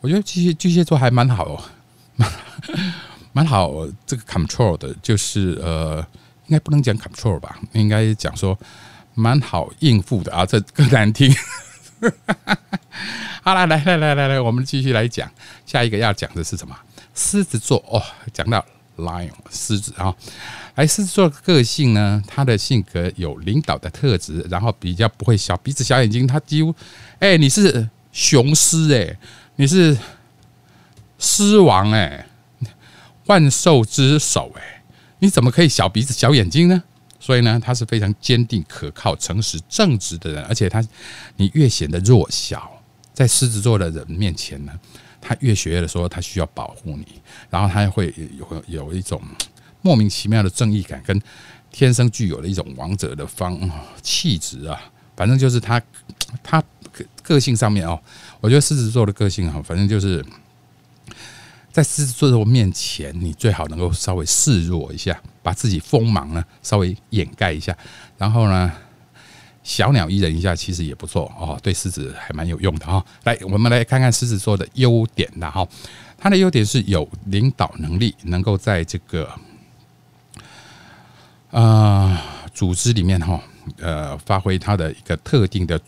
[0.00, 1.68] 我觉得巨蟹巨蟹座还蛮好，
[2.14, 2.30] 蛮
[3.34, 3.72] 蛮好
[4.06, 5.96] 这个 control 的，就是呃，
[6.46, 8.56] 应该不能讲 control 吧，应该讲说
[9.14, 11.28] 蛮好应付的啊，这更难听。
[12.10, 12.58] 哈 哈
[13.42, 15.30] 好了，来来来来来，我们继续来讲
[15.66, 16.76] 下一个要讲的是什么？
[17.14, 18.64] 狮子座哦，讲到
[18.96, 20.14] lion 狮子啊。
[20.74, 26.26] 而狮子座个性呢，他的性格有领导的特质，然后比较不会小鼻子小眼睛。
[26.26, 26.74] 他几乎，
[27.18, 29.18] 哎，你是雄狮哎，
[29.56, 29.96] 你是
[31.18, 32.26] 狮王哎，
[33.26, 34.82] 万兽之首哎，
[35.18, 36.82] 你怎么可以小鼻子小眼睛呢？
[37.22, 40.42] 所以呢，他是非常坚定、可靠、诚实、正直的人。
[40.46, 40.84] 而且他，
[41.36, 42.68] 你越显得弱小，
[43.14, 44.72] 在狮子座的人面前呢，
[45.20, 47.06] 他越学的说他需要保护你，
[47.48, 49.22] 然后他会有有一种。
[49.84, 51.20] 莫名其妙的正义感跟
[51.72, 53.58] 天生具有的一种王者的方
[54.00, 54.80] 气质啊，
[55.16, 55.82] 反正就是他
[56.40, 56.62] 他
[57.20, 58.00] 个性上面哦，
[58.40, 60.24] 我觉得狮子座的个性啊，反正就是
[61.72, 67.76] 在狮子座面前，你最好能够稍微示弱一下，把自己锋芒呢稍微掩盖一下，
[68.16, 68.72] 然后呢
[69.62, 73.04] 小鸟依人一下，其实也不错哦，对狮子还蛮有用的哈。
[73.24, 75.66] 来，我们来看看狮子座的优点的哈，
[76.16, 79.28] 它的优点是有领导能力，能够在这个。
[81.50, 82.18] 啊，
[82.54, 83.38] 组织里面哈，
[83.78, 85.78] 呃，发挥他的一个特定的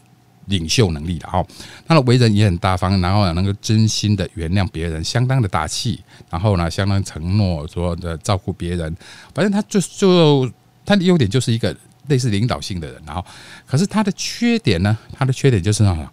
[0.46, 1.44] 领袖能力的哈，
[1.86, 8.94] 他的为人也很大方，然后能够真心的原谅别人，相当的大气，然后呢，相当承诺说的照顾别人，
[9.34, 10.50] 反正他就就
[10.84, 11.76] 他的优点就是一个
[12.08, 13.24] 类似领导性的人，然后，
[13.66, 16.12] 可是他的缺点呢，他的缺点就是啊，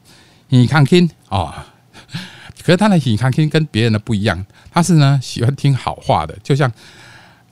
[0.49, 1.67] 你看听啊，
[2.63, 6.71] 可是他的你看听跟别人的不一样，他是呢喜欢听好话的，就像。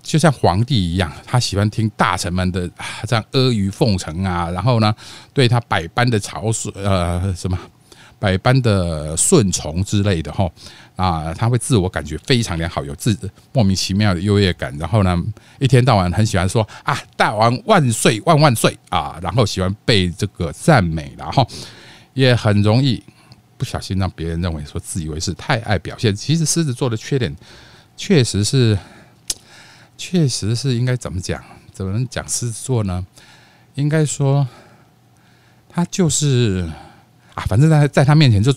[0.09, 2.67] 就像皇帝一样，他喜欢听大臣们的
[3.05, 4.91] 这样阿谀奉承啊，然后呢，
[5.35, 7.55] 对他百般的嘲损，呃，什么
[8.17, 10.49] 百般的顺从之类的哈
[10.95, 13.15] 啊，他会自我感觉非常良好，有自
[13.53, 15.15] 莫名其妙的优越感，然后呢，
[15.59, 21.47] 一天到晚很喜欢说啊，大王万岁万万岁啊，然后喜欢被这个赞美，然后
[22.15, 22.99] 也很容易
[23.59, 26.15] 不小心让别人认为说自以为是，太爱表现。
[26.15, 27.31] 其实狮子座的缺点
[27.95, 28.75] 确实是。
[29.99, 31.43] 确实是应该怎么讲？
[31.73, 33.05] 怎么能讲狮子座呢？
[33.75, 34.47] 应该说，
[35.67, 36.65] 他就是
[37.35, 38.53] 啊，反正在在他面前就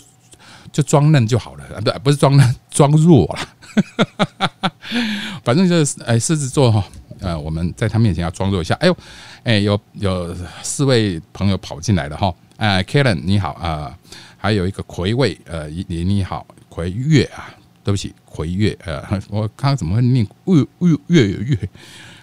[0.71, 4.71] 就装嫩就好了啊，不不是装嫩，装弱了。
[5.43, 6.83] 反正就是哎，狮子座哈，
[7.19, 8.73] 呃，我们在他面前要装弱一下。
[8.75, 8.97] 哎呦，
[9.43, 13.97] 哎，有有四位朋友跑进来了哈，哎，Karen 你好啊，
[14.37, 17.53] 还有一个魁位呃，你你好，魁月啊。
[17.83, 21.69] 对不起，回月，呃， 我刚刚怎么会念月月月月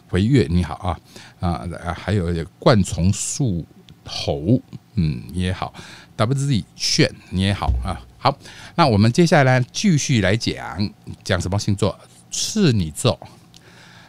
[0.08, 0.46] 回月？
[0.48, 0.98] 你好啊
[1.40, 3.64] 啊，还有冠虫树
[4.04, 4.60] 猴，
[4.94, 5.72] 嗯，你也好
[6.16, 8.36] ，W Z 炫你也好啊，好，
[8.74, 10.90] 那我们接下来继续来讲
[11.22, 11.96] 讲什么星座？
[12.30, 13.18] 处女座，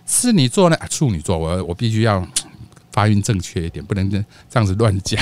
[0.07, 0.77] 处女座呢？
[0.89, 2.25] 处女座，我我必须要
[2.91, 5.21] 发音正确一点，不能这样子乱讲。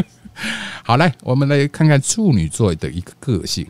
[0.82, 3.66] 好，来，我们来看看处女座的一个个性。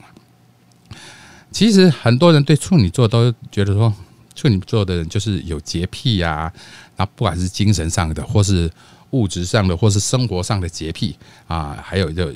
[1.56, 3.90] 其实很多人对处女座都觉得说，
[4.34, 6.52] 处女座的人就是有洁癖呀，
[6.96, 8.70] 那不管是精神上的，或是
[9.12, 11.16] 物质上的，或是生活上的洁癖
[11.46, 12.30] 啊，还有就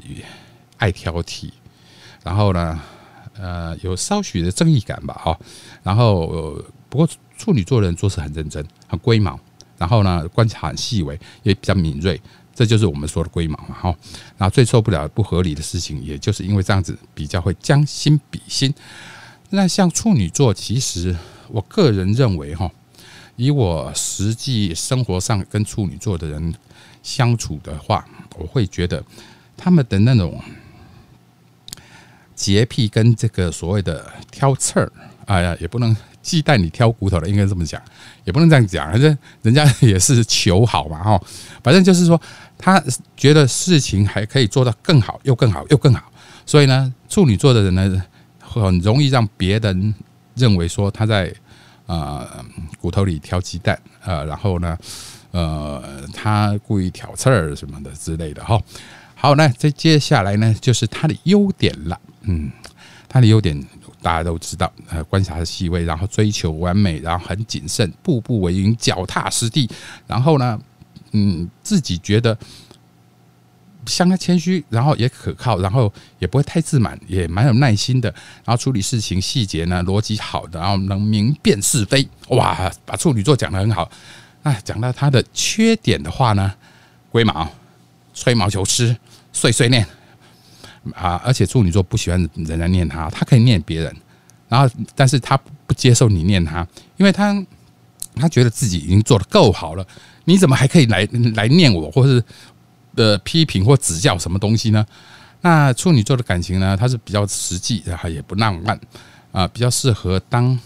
[0.78, 1.50] 爱挑剔，
[2.24, 2.80] 然后呢，
[3.38, 5.38] 呃，有稍许的正义感吧，哈，
[5.82, 7.06] 然后不过
[7.36, 9.38] 处女座的人做事很认真，很龟毛，
[9.76, 12.18] 然后呢，观察很细微，也比较敏锐，
[12.60, 13.96] 这就是我们说的龟毛嘛，哈。
[14.36, 18.74] 然后最受不了不合理的事情，也就是因为这样子，比较会将心比心。
[19.48, 21.16] 那像处女座，其实
[21.48, 22.70] 我个人认为哈，
[23.36, 26.54] 以我实际生活上跟处女座的人
[27.02, 29.02] 相处的话，我会觉得
[29.56, 30.38] 他们的那种
[32.34, 34.92] 洁癖跟这个所谓的挑刺儿，
[35.24, 37.80] 哎呀，也不能忌惮你挑骨头了，应该这么讲，
[38.24, 41.22] 也不能这样讲，反正人家 也是求好嘛哈，
[41.64, 42.20] 反正就是说，
[42.60, 42.80] 他
[43.16, 46.12] 觉得事情还可以做到更好，又更好，又更好，
[46.46, 48.02] 所以呢，处女座的人呢。
[48.52, 49.94] 很容易让别人
[50.34, 51.32] 认为说他在
[51.86, 52.28] 呃
[52.80, 54.76] 骨头里挑鸡蛋呃，然后呢
[55.30, 58.60] 呃他故意挑刺儿什么的之类的哈。
[59.14, 62.00] 好，那再接下来呢就是他的优点了。
[62.22, 62.50] 嗯，
[63.08, 63.56] 他的优点
[64.02, 69.70] 大家都知道，呃，观察的细微，然后追求完美，然后很谨慎，步步为营，脚踏实地。
[70.08, 70.58] 然后呢，
[71.12, 72.36] 嗯，自己觉得
[73.86, 78.08] 相当谦虚，然后也可靠，然后也不会太自满，也蛮有耐心的。
[78.44, 82.08] 然后处理事情细节呢，逻辑好的，然后能明辨是非。
[82.28, 83.90] 哇，把处女座讲的很好。
[84.42, 86.52] 那讲到他的缺点的话呢，
[87.10, 87.50] 龟毛、
[88.14, 88.96] 吹毛求疵、
[89.32, 89.86] 碎碎念。
[90.94, 91.20] 啊！
[91.22, 93.94] 而且处女座不喜欢人家念他，他可以念别人，
[94.48, 97.38] 然后但是他不接受你念他，因为他
[98.14, 99.86] 他觉得自己已经做的够好了，
[100.24, 102.22] 你怎么还可以来来念我，或是
[102.94, 104.86] 的批评或指教什么东西呢？
[105.40, 108.80] 那处女座的感情呢，它是比较实际，然后也不浪漫
[109.32, 110.58] 啊，比较适合当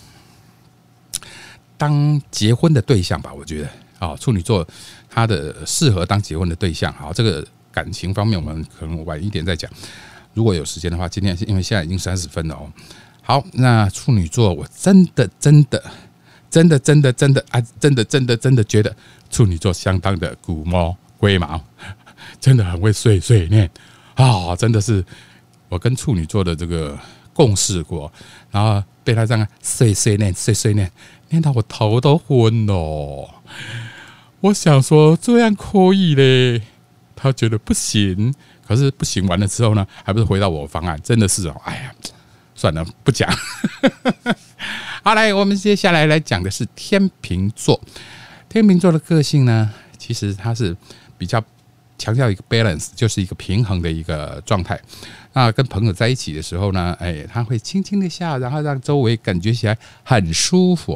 [1.76, 3.32] 当结婚的对象吧？
[3.32, 4.66] 我觉得啊，处女座
[5.08, 6.92] 他的适合当结婚的对象。
[6.94, 7.46] 好，这个。
[7.74, 9.68] 感情方面，我们可能晚一点再讲。
[10.32, 12.72] 如果有时间的话，今天因为现在已经三十分了哦。
[13.20, 15.82] 好，那处女座，我真的真的
[16.48, 18.94] 真的真的真的啊，真的真的真的觉得
[19.34, 21.60] 处女座相当的古猫龟毛，
[22.40, 23.68] 真的很会碎碎念
[24.14, 24.54] 啊！
[24.54, 25.04] 真的是
[25.68, 26.96] 我跟处女座的这个
[27.32, 28.12] 共事过，
[28.52, 30.88] 然后被他这样碎碎念碎碎念，
[31.30, 33.28] 念到我头都昏了。
[34.38, 36.62] 我想说这样可以嘞。
[37.16, 38.32] 他觉得不行，
[38.64, 40.96] 可是不行完了之后呢，还不是回到我方案？
[41.02, 41.92] 真的是哦，哎呀，
[42.54, 43.28] 算了，不讲。
[45.02, 47.80] 好，来，我们接下来来讲的是天秤座。
[48.54, 50.76] 天秤座的个性呢，其实它是
[51.18, 51.42] 比较
[51.98, 54.80] 强调一个 balance，就是一个平衡的一个状态。
[55.32, 60.92] 那跟朋友在一起的时候呢，哎，他会轻轻的笑，然后让周围感觉起来很舒服。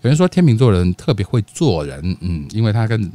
[0.00, 3.12] 有人说天秤座人特别会做人，嗯，因为他跟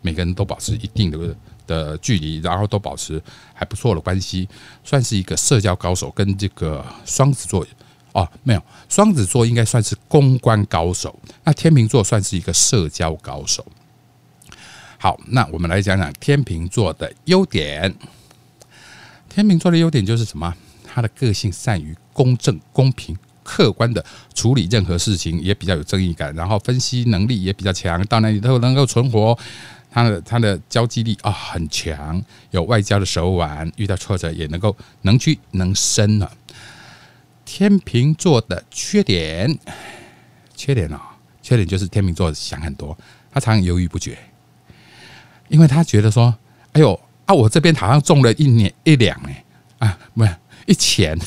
[0.00, 1.36] 每个人都保持一定的。
[1.66, 4.48] 的距离，然后都保持还不错的关系，
[4.82, 6.10] 算是一个社交高手。
[6.12, 7.62] 跟这个双子座
[8.12, 11.18] 哦，没有，双子座应该算是公关高手。
[11.44, 13.64] 那天秤座算是一个社交高手。
[14.98, 17.94] 好，那我们来讲讲天秤座的优点。
[19.28, 20.52] 天秤座的优点就是什么？
[20.84, 29.38] 他的个性善于公正、公平、客观的处理任何事情，也比较有正义感，然后分析能力也比较强，到哪里都能够存活。
[29.90, 36.30] 他的他的交际力啊很强，有外交的手腕，遇到挫折也能够能屈能伸啊。
[37.50, 39.58] 天秤座的缺点，
[40.54, 41.00] 缺点哦，
[41.40, 42.94] 缺点就是天秤座想很多，
[43.32, 44.18] 他常常犹豫不决，
[45.48, 46.36] 因为他觉得说，
[46.72, 46.92] 哎呦
[47.24, 49.44] 啊，我这边好像中了一年一两哎
[49.78, 51.18] 啊，不是一钱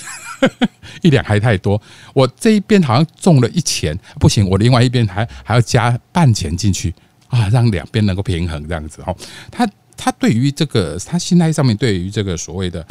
[1.01, 1.81] 一两还太多，
[2.13, 6.93] 我这一边好像中了一钱，不行，我另外一边还还要加半钱进去。
[7.29, 9.17] 啊，让两边能够平衡这样子哦。
[9.49, 12.85] 他他对于这个他心态上面对于这个所谓的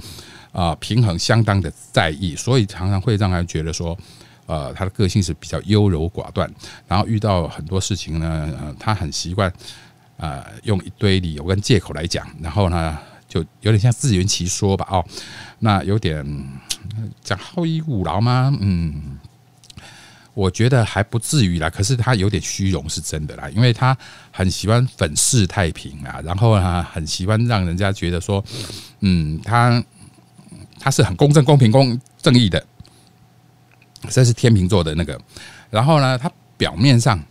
[0.52, 3.96] 啊平衡相当的在意，所以常常会让人觉得说，
[4.46, 6.50] 呃，他的个性是比较优柔寡断，
[6.86, 9.52] 然后遇到很多事情呢，他很习惯
[10.16, 15.04] 啊用一堆理由跟借口来讲，然后呢就有点像自圆其说吧哦，
[15.58, 16.24] 那有点
[17.22, 18.56] 讲好逸恶劳吗？
[18.60, 19.18] 嗯。
[20.32, 23.94] 我觉得还不至于啦，可是他有点虚荣是真的啦，因为他
[24.30, 28.42] 很喜欢粉饰太平啊，然后呢，很喜欢让人家觉得说，
[29.00, 29.82] 嗯，他
[30.81, 32.66] 他是很公正、公平、公正义的，
[34.09, 35.21] 这是天秤座的那个。
[35.69, 37.23] 然后呢，他表面上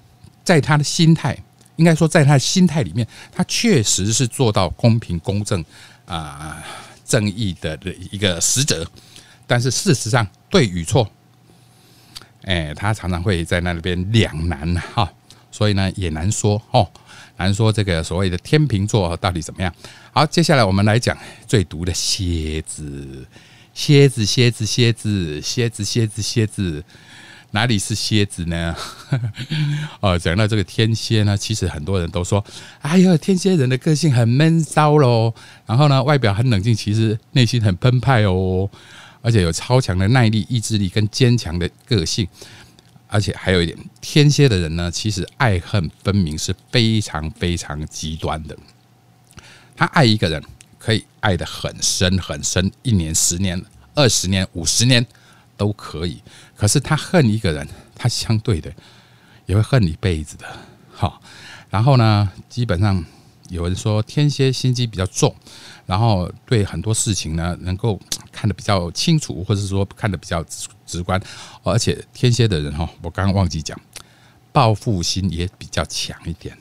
[0.43, 1.35] 在他的心态，
[1.77, 5.65] 应该说在他的心态里面，他确实是做到公平、公正
[6.05, 6.63] 啊、
[7.03, 7.77] 正义的
[8.11, 8.87] 一个使者，
[9.47, 11.09] 但是事实上对与错。
[12.43, 15.11] 哎，他常常会在那边两难哈，
[15.51, 16.89] 所以呢也难说哦，
[17.37, 19.73] 难说这个所谓的天秤座到底怎么样。
[20.11, 21.15] 好，接下来我们来讲
[21.47, 23.25] 最毒的蝎子，
[23.73, 26.83] 蝎子，蝎子，蝎子，蝎子，蝎子，蝎子，
[27.51, 28.75] 哪里是蝎子呢？
[30.01, 32.43] 哦，讲到这个天蝎呢，其实很多人都说，
[32.81, 35.33] 哎呦，天蝎人的个性很闷骚喽，
[35.67, 38.69] 然后呢，外表很冷静，其实内心很澎湃哦。
[39.21, 42.25] 而且有超强的耐力、意志力跟坚强的个性，
[43.07, 48.57] 而且还有一点，天蝎的人呢，其实爱恨分明，是非常非常极端的。
[49.79, 50.43] 他爱一个人
[50.77, 53.63] 可以爱得很深很深，一年、十年、
[53.95, 55.07] 二十年、五十年
[55.55, 56.21] 都可以。
[56.53, 57.65] 可是他恨一个人，
[57.95, 58.69] 他相对的
[59.45, 60.45] 也会恨一辈子的。
[60.91, 61.21] 好，
[61.69, 63.01] 然后呢，基本上
[63.47, 65.33] 有人说天蝎心机比较重。
[65.85, 67.97] 然后对很多事情呢，能够
[68.33, 70.43] 看得比较清楚，或者是说看得比较
[70.85, 71.17] 直观，
[71.63, 73.79] 而且天蝎的人哈，我刚刚忘记讲，
[74.51, 76.57] 报复心也比较强一点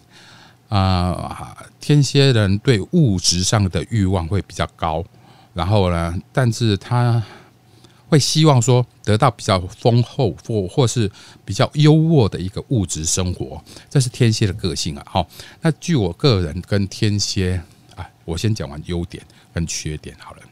[0.69, 1.65] 啊。
[1.81, 5.03] 天蝎人对物质上的欲望会比较高，
[5.55, 7.23] 然后呢，但是他
[8.09, 11.11] 会希望说得到比较丰厚或或是
[11.45, 15.03] 比较优渥的一个物质生活，这是天蝎的个性啊。
[15.09, 15.27] 好，
[15.63, 17.63] 那据我个人跟天蝎
[17.97, 19.23] 啊，我先讲完优点
[19.55, 20.43] 跟缺点好了，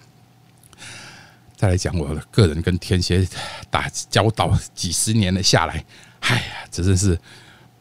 [1.57, 3.27] 再来讲我的个人跟天蝎
[3.71, 5.85] 打交道几十年的下来，
[6.21, 7.19] 哎呀，真的是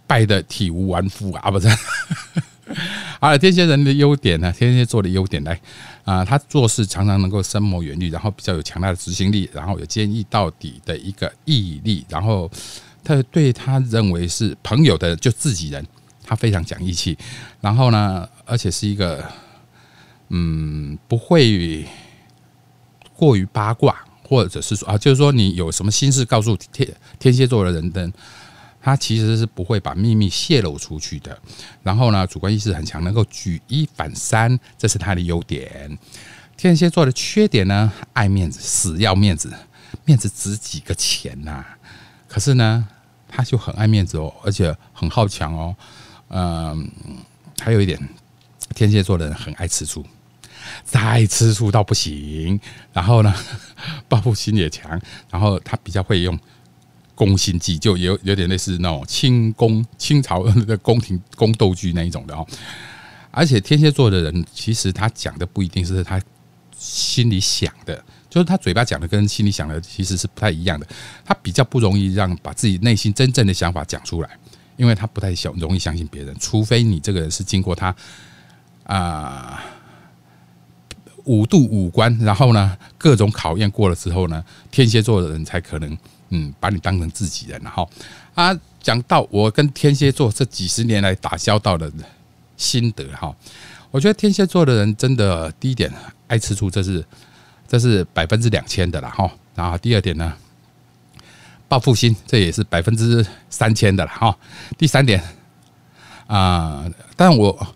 [0.07, 1.49] 败得体无完肤啊！
[1.49, 1.67] 不是。
[3.19, 4.51] 好了，天蝎人的优点呢？
[4.51, 5.59] 天蝎座的优点来
[6.03, 12.49] 啊，他做事常常能够深谋远虑，然后比较有强大的执行力，然后有坚毅到底的一个毅力，然后
[13.03, 15.85] 他对他认为是朋友的就自己人，
[16.23, 17.15] 他非常讲义气，
[17.61, 19.23] 然后呢，而且是一个
[20.29, 21.85] 嗯不会
[23.15, 26.87] 过于八卦，或者是说啊，就是说你有什么心事告诉天
[27.19, 28.11] 天蝎座的人的。
[28.85, 31.35] 他其实是不会把秘密泄露出去的，
[31.81, 35.97] 然后呢，主观意识很强，能够举一反三，这是他的优点。
[36.55, 39.51] 天蝎座的缺点呢，爱面子，死要面子，
[40.05, 41.65] 面子值几个钱呐？
[42.27, 42.87] 可是呢，
[43.27, 45.75] 他就很爱面子哦，而且很好强哦。
[46.27, 46.87] 嗯，
[47.59, 47.99] 还有一点，
[48.75, 50.05] 天蝎座的人很爱吃醋，
[50.83, 52.59] 再吃醋到不行。
[52.93, 53.33] 然后呢，
[54.07, 56.39] 报复心也强，然后他比较会用。
[57.15, 62.45] 宫心计就有有点类似那种清宫清朝的 宫廷宫斗剧那一种的哦，
[63.31, 66.21] 而且天蝎座的人其实他讲的不一定是他
[66.77, 70.85] 心里想的，就是他嘴巴讲的跟心里想的其实是不太一样的，
[71.23, 74.29] 他比较不容易让把自己内心真正的想法讲出来，
[74.75, 77.95] 因为他不太小容易相信别人，除非你这个人是经过他
[78.83, 79.63] 啊
[81.23, 85.97] 五度五关，然后呢各种考验过了之后呢，天蝎座的人才可能。
[86.35, 87.89] 嗯，把你当成自己人，然后
[88.33, 91.89] 啊，讲到我跟天蝎座这几十年来打交道的
[92.57, 93.33] 心得哈，
[93.89, 95.89] 我觉得天蝎座的人真的第一点
[96.27, 97.05] 爱吃醋，这是
[97.69, 99.31] 这是百分之两千的了哈。
[99.55, 100.33] 然后第二点呢，
[101.69, 104.37] 报复心这也是百分之三千的了哈。
[104.77, 105.23] 第三点
[106.27, 107.75] 啊，但我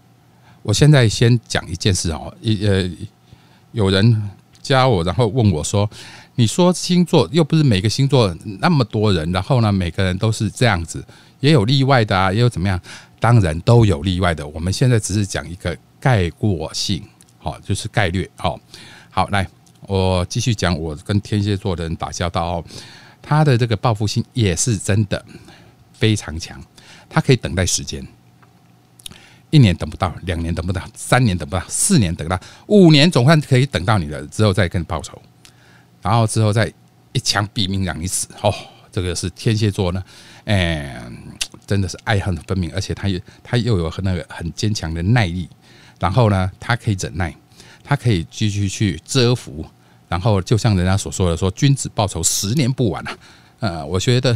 [0.64, 2.90] 我现在先讲一件事哦，一呃，
[3.72, 4.30] 有人
[4.62, 5.90] 加我，然后问我说。
[6.40, 11.04] 你说星座又不是每个星座那么多人，然后呢，每个人都是这样子，
[11.42, 12.80] 也有例外的啊，也有怎么样？
[13.20, 14.48] 当然都有例外的。
[14.48, 17.04] 我们现在只是讲一个概括性，
[17.40, 18.30] 好，就是概率。
[18.38, 18.58] 好，
[19.12, 19.46] 好，来，
[19.82, 22.66] 我继续讲我跟天蝎座的人打交道哦，
[23.22, 25.22] 他的这个报复性也是真的
[25.92, 26.58] 非常强，
[27.10, 28.02] 他可以等待时间，
[29.50, 35.22] 一年等不到，两年等不到，三年等不到，四年等不到，五年总算可以等到你了，之后再跟你报仇。
[36.02, 36.72] 然后之后再
[37.12, 38.54] 一枪毙命让你死哦，
[38.92, 40.04] 这个是天蝎座呢，
[40.46, 41.02] 哎，
[41.66, 45.50] 真的是爱恨分明，而且他又他又有很那个很坚强的耐力，
[46.00, 47.36] 然后呢，他可以忍耐，
[47.84, 49.66] 他可以继续去蛰伏，
[50.08, 53.18] 然后就像人家所说的，说君子报仇十年不晚啊，
[53.60, 54.36] 呃，我觉得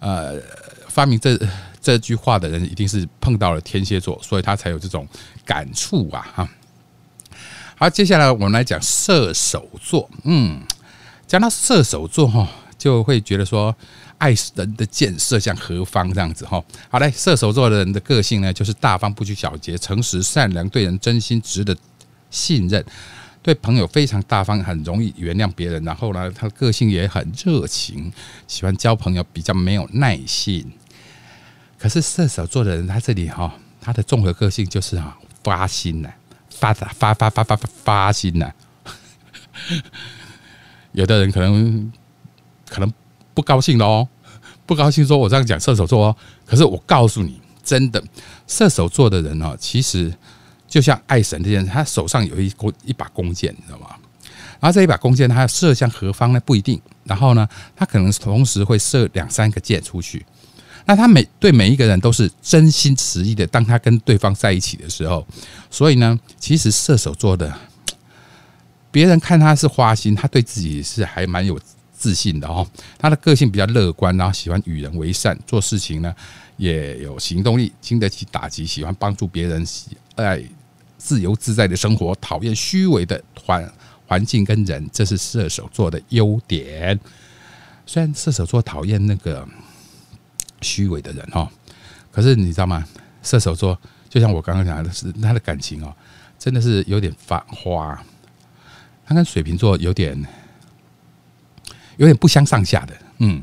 [0.00, 0.40] 呃，
[0.88, 1.38] 发明这
[1.80, 5.06] 这句话的人一定是碰到了天蝎座，所以他才有这种
[5.44, 6.48] 感触啊，哈。
[7.76, 10.08] 好，接下来我们来讲射手座。
[10.22, 10.60] 嗯，
[11.26, 12.48] 讲到射手座哈，
[12.78, 13.74] 就会觉得说，
[14.16, 16.62] 爱人的箭射向何方这样子哈。
[16.88, 21.76] 好嘞，射手座的人的个性呢，就是大方、不拘小节、诚实、善良，对人真心、值得
[22.30, 22.82] 信任，
[23.42, 25.82] 对朋友非常大方，很容易原谅别人。
[25.82, 28.12] 然后呢，他的个性也很热情，
[28.46, 30.70] 喜欢交朋友，比较没有耐性。
[31.76, 36.08] 可是射手座的人，他这里哈，他的综合个性就是哈，发心呢。
[36.58, 38.52] 发发发发发发发心呐！
[40.92, 41.92] 有的人可能
[42.68, 42.92] 可能
[43.34, 44.08] 不高兴了哦，
[44.64, 46.16] 不高兴说我这样讲射手座哦。
[46.46, 48.02] 可是我告诉你，真的
[48.46, 50.12] 射手座的人哦，其实
[50.68, 53.96] 就像爱神这件，他手上有一弓一把弓箭，你知道吗？
[54.60, 56.40] 然后这一把弓箭，他射向何方呢？
[56.40, 56.80] 不一定。
[57.04, 57.46] 然后呢，
[57.76, 60.24] 他可能同时会射两三个箭出去。
[60.86, 63.46] 那他每对每一个人都是真心实意的。
[63.46, 65.26] 当他跟对方在一起的时候，
[65.70, 67.52] 所以呢，其实射手座的
[68.90, 71.58] 别人看他是花心，他对自己是还蛮有
[71.96, 72.68] 自信的哦。
[72.98, 76.14] 他的个性比较乐观，然后喜欢与人为善，做事情呢
[76.58, 80.42] 也有行动力，经得起打击，喜欢帮助别人，喜爱
[80.98, 83.72] 自由自在的生活，讨厌虚伪的环
[84.06, 87.00] 环境跟人，这是射手座的优点。
[87.86, 89.48] 虽然射手座讨厌那个。
[90.60, 91.50] 虚伪的人哈，
[92.10, 92.84] 可是你知道吗？
[93.22, 93.78] 射手座
[94.08, 95.94] 就像我刚刚讲的是他的感情哦，
[96.38, 97.98] 真的是有点发花，
[99.06, 100.14] 他跟水瓶座有点
[101.96, 102.94] 有点不相上下的。
[103.18, 103.42] 嗯，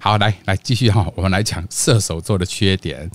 [0.00, 3.10] 好，来来继续哈，我们来讲射手座的缺点。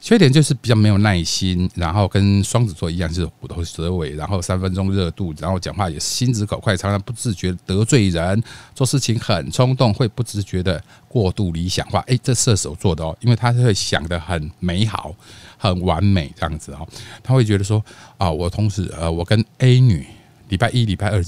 [0.00, 8.42] 缺点就是比较没有耐心，然后跟双子座一样是虎头蛇尾，然后三分钟热度，然后讲话也心直口快，常常不自觉得罪人，
[8.74, 12.00] 做事情很冲动，会不自觉的过度理想化。
[12.06, 15.14] 诶，这射手座的哦，因为他会想的很美好、
[15.58, 16.88] 很完美这样子哦，
[17.22, 17.84] 他会觉得说
[18.16, 20.06] 啊，我同时呃，我跟 A 女
[20.48, 21.22] 礼拜一、礼拜二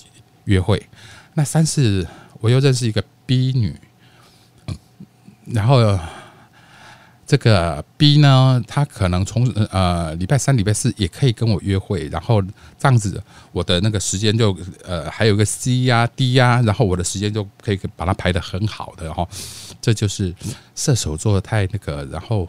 [0.45, 0.83] 约会，
[1.35, 2.09] 那三四
[2.41, 3.77] 我又认识一个 B 女，
[5.45, 5.99] 然后。
[7.33, 13.23] 这个 B 呢，他可能从呃礼拜三、礼拜四也可以跟我约会，然后这样子，
[13.53, 14.55] 我的那个时间就
[14.85, 19.27] 呃还有个 C 呀、D 呀，然后我的时间就可以把它排的很好的哈。
[19.81, 20.35] 这就是
[20.75, 22.47] 射手座太那个，然后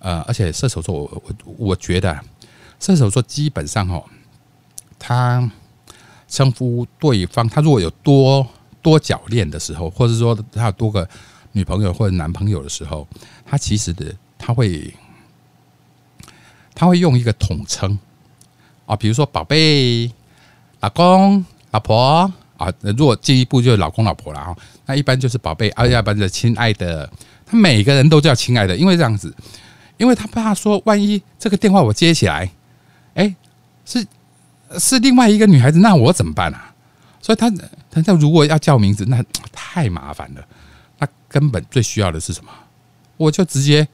[0.00, 2.18] 呃，而且射手座，我我我觉得
[2.80, 4.02] 射手座基本上哦，
[4.98, 5.48] 他
[6.26, 8.44] 称呼对方，他如果有多
[8.82, 11.08] 多角恋的时候，或者说他有多个。
[11.52, 13.04] 女朋友或者男朋友的时候，
[13.50, 14.94] 他其实的他会
[16.72, 17.98] 他会用一个统称
[18.86, 20.08] 啊，比如说宝贝、
[20.78, 24.56] 老公、老婆啊，如果进一步就是老公、老婆了哈。
[24.86, 27.10] 那一般就是宝贝，啊要不然就亲爱的。
[27.44, 29.34] 他每个人都叫亲爱的，因为这样子，
[29.96, 32.48] 因为他怕说万一这个电话我接起来，
[33.14, 33.34] 哎，
[33.84, 34.06] 是
[34.78, 36.72] 是另外一个女孩子，那我怎么办啊？
[37.20, 37.50] 所以他
[37.90, 39.20] 他他如果要叫名字，那
[39.50, 40.46] 太麻烦了。
[41.00, 42.50] 他根本最需要的是什么？
[43.20, 43.86] 我就直接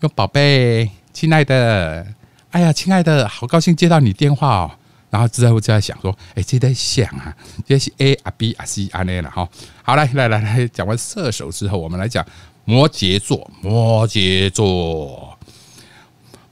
[0.00, 2.04] 用宝贝、亲爱的，
[2.50, 4.70] 哎呀，亲爱的，好高兴接到你电话哦。
[5.08, 7.32] 然后之后就在想说，哎，这在想啊，
[7.64, 9.48] 这是 A 啊 B 啊 C 啊那了哈。
[9.84, 12.26] 好来来来来，讲完射手之后，我们来讲
[12.64, 13.48] 摩羯座。
[13.62, 15.38] 摩羯座，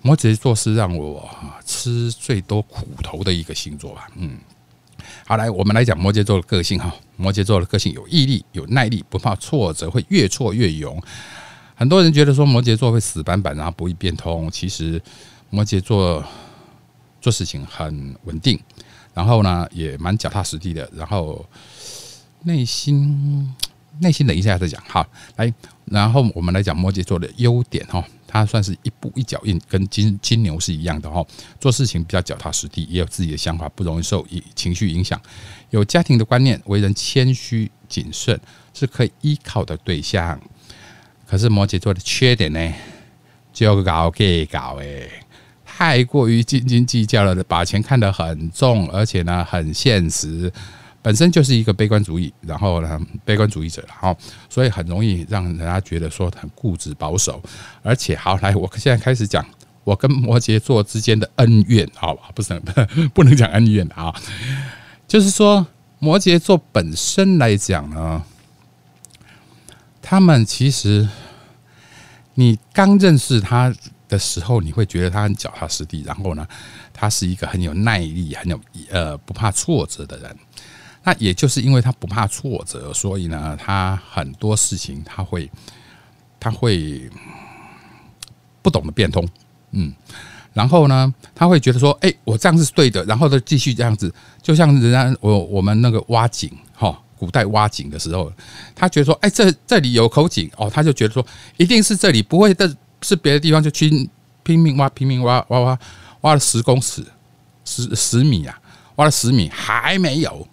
[0.00, 1.28] 摩羯座是让我
[1.66, 4.06] 吃最多苦头的一个星座吧？
[4.14, 4.38] 嗯。
[5.26, 6.94] 好，来我们来讲摩羯座的个性哈。
[7.16, 11.02] 摩羯座的个性有毅力、有耐力，不怕挫折，会越挫越勇。
[11.74, 14.50] 很多人觉得说摩羯座会死板板，然后不会变通。
[14.50, 15.00] 其实
[15.50, 16.24] 摩羯座
[17.20, 18.58] 做事情很稳定，
[19.12, 20.88] 然后呢也蛮脚踏实地的。
[20.94, 21.44] 然后
[22.42, 23.54] 内心
[24.00, 25.06] 内心等一下再讲哈。
[25.36, 25.52] 来，
[25.84, 28.04] 然后我们来讲摩羯座的优点哈。
[28.26, 31.24] 他算是一步一脚印，跟金金牛是一样的哈。
[31.60, 35.20] 做事情比较脚踏实地，也有自己的想法，不容易受情绪影响。
[35.70, 38.40] 有家庭的观念，为人谦虚谨慎，
[38.72, 40.40] 是可以依靠的对象。
[41.34, 42.72] 可是摩羯座的缺点呢，
[43.52, 45.02] 就搞给搞哎，
[45.66, 50.52] 太过于斤斤计较了，把钱看得很重，而且呢很现实。
[51.02, 54.16] 本身就是一个悲观主义，然后呢，悲观主义者，然后
[54.48, 57.42] 所以很容易让人家觉得说很固执保守，
[57.82, 59.44] 而且好来，我现在开始讲
[59.82, 62.62] 我跟摩羯座之间的恩怨，好吧，不是
[63.12, 64.14] 不能讲恩怨啊，
[65.08, 65.66] 就是说
[65.98, 68.22] 摩羯座本身来讲呢，
[70.00, 71.08] 他们其实
[72.34, 73.72] 你刚认识他
[74.08, 76.46] 的时候，你会觉得他很脚踏实地，然后呢，
[76.92, 78.60] 他是一个很有耐力、很有
[78.90, 80.36] 呃不怕挫折的人。
[81.06, 85.50] 那也就是因为他不怕挫折，所以呢，他很多事情他会
[86.40, 87.10] 他会
[88.62, 89.28] 不懂得变通，
[89.72, 89.94] 嗯，
[90.54, 94.10] 然后呢，他会觉得说，哎，我这样是对的，然后就继续这样子，
[94.40, 98.32] 就像人家我我们那个挖井哈，古代挖井的时候，
[98.74, 101.24] 他觉得说，哎，这这里有口井哦，他就觉得说，
[101.56, 104.08] 一定是这里，不会的是别的地方，就去
[104.42, 105.78] 拼命挖，拼命挖，挖挖
[106.22, 107.04] 挖了十公尺，
[107.64, 108.58] 十十米啊，
[108.96, 110.46] 挖了十米还没有。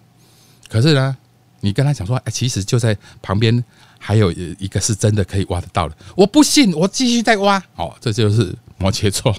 [0.68, 1.16] 可是呢，
[1.60, 3.62] 你跟他讲说，哎，其实就在旁边
[3.98, 5.96] 还有一个是真的可以挖得到的。
[6.16, 7.62] 我不信，我继续再挖。
[7.76, 9.34] 哦，这就是摩羯座。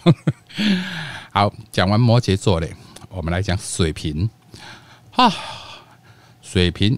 [1.31, 2.71] 好，讲完摩羯座嘞，
[3.09, 4.29] 我们来讲水瓶。
[5.11, 5.33] 啊，
[6.53, 6.95] 水瓶，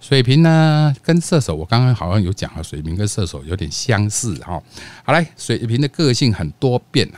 [0.00, 4.62] 水瓶呢，跟射手，我刚刚好像有讲了，水瓶跟射手有点相似哈。
[5.04, 7.10] 好来，水瓶的个性很多变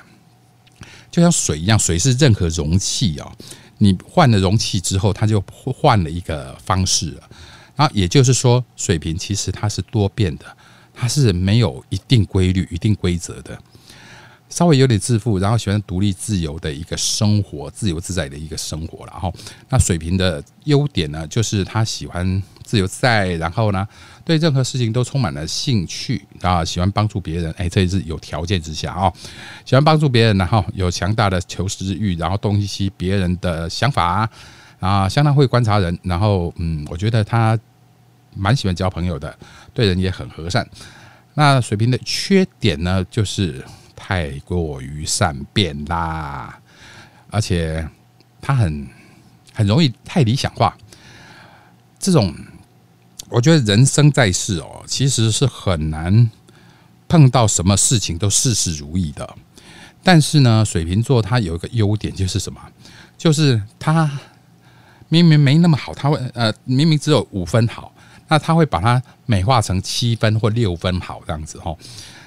[1.10, 3.30] 就像水一样，水是任何容器哦。
[3.76, 7.28] 你换了容器之后，它就换了一个方式了。
[7.76, 10.46] 然后也就是说，水平其实它是多变的，
[10.94, 13.62] 它是没有一定规律、一定规则的。
[14.52, 19.06] 稍微有点自负，然后喜欢独立自由的一个生活，自由自在的一个生活。
[19.06, 19.32] 然后，
[19.70, 23.88] 那水平的优点呢，就是他喜欢自由自在，然后呢，
[24.26, 27.50] 对任何事情都充满了兴趣啊，喜欢帮助别人。
[27.56, 29.10] 哎，这也是有条件之下啊，
[29.64, 34.28] 喜欢帮助别人，然后有强大的求知欲，然后洞悉别人的想法
[34.80, 35.98] 啊，相当会观察人。
[36.02, 37.58] 然后，嗯，我觉得他
[38.36, 39.34] 蛮喜欢交朋友的，
[39.72, 40.68] 对人也很和善。
[41.32, 43.64] 那水平的缺点呢，就是。
[44.04, 46.58] 太过于善变啦，
[47.30, 47.88] 而且
[48.40, 48.88] 他很
[49.54, 50.76] 很容易太理想化。
[52.00, 52.34] 这种
[53.28, 56.28] 我觉得人生在世哦，其实是很难
[57.06, 59.36] 碰到什么事情都事事如意的。
[60.02, 62.60] 但是呢，水瓶座他有一个优点就是什么？
[63.16, 64.10] 就是他
[65.08, 67.94] 明明没那么好，他会呃明明只有五分好，
[68.26, 71.78] 那他会把它美化成七分或六分好这样子哦。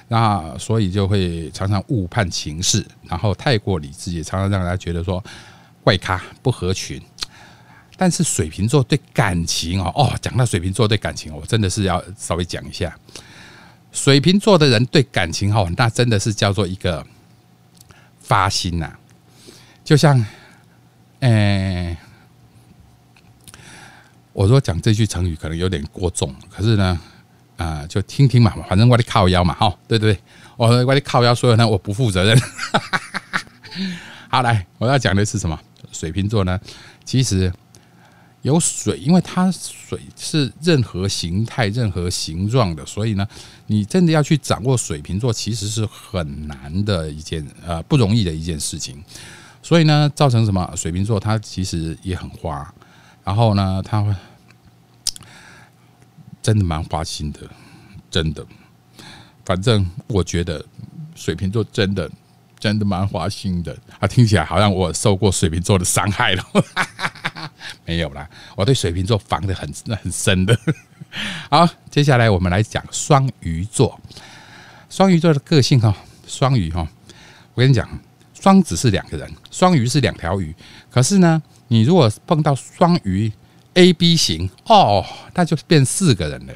[0.08, 5.22] 那所以就会常常误判情势，然后太过理智，也常常让人家觉得说
[5.82, 7.02] 怪咖不合群。
[7.96, 12.96] 但是水瓶座对感情哦哦，讲到水瓶座对感情，我真的是要稍微讲一下。
[13.90, 17.04] 水瓶座的人对感情哦，那真的是叫做一个
[18.20, 18.92] 发心呐，
[19.82, 20.24] 就像，
[21.20, 21.96] 诶，
[24.32, 27.00] 我说讲这句成语可能有点过重，可是呢。
[27.56, 30.20] 啊，就听听嘛，反正我得靠腰嘛，哈，对对对，
[30.56, 32.38] 我我得靠腰，所以呢，我不负责任。
[34.28, 35.58] 好，来，我要讲的是什么？
[35.90, 36.60] 水瓶座呢，
[37.04, 37.50] 其实
[38.42, 43.26] 有水，因为它水是任何形态、任何形状的，所以呢，
[43.66, 49.02] 你真的要去掌握水瓶座，其实是很难的一件，呃，不容易的一件事情。
[49.62, 50.70] 所以呢，造成什么？
[50.76, 52.70] 水瓶座它其实也很花，
[53.24, 54.14] 然后呢，它会。
[56.46, 57.40] 真的蛮花心的，
[58.08, 58.46] 真的。
[59.44, 60.64] 反正我觉得
[61.16, 62.08] 水瓶座真的
[62.60, 64.06] 真的蛮花心的啊！
[64.06, 66.44] 听起来好像我受过水瓶座的伤害了，
[67.84, 69.68] 没有啦，我对水瓶座防的很
[70.00, 70.56] 很深的。
[71.50, 74.00] 好，接下来我们来讲双鱼座。
[74.88, 75.92] 双鱼座的个性哈，
[76.28, 76.86] 双鱼哈，
[77.54, 77.88] 我跟你讲，
[78.40, 80.54] 双子是两个人，双鱼是两条鱼。
[80.92, 83.32] 可是呢，你如果碰到双鱼。
[83.76, 85.04] A B 型哦，
[85.34, 86.52] 那就变四个人了。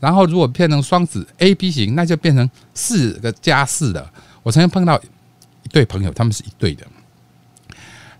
[0.00, 4.10] 然后如果变成双子 A B 型，那就变成四个加四的。
[4.42, 5.00] 我曾经碰到
[5.62, 6.86] 一对朋友，他们是一对的。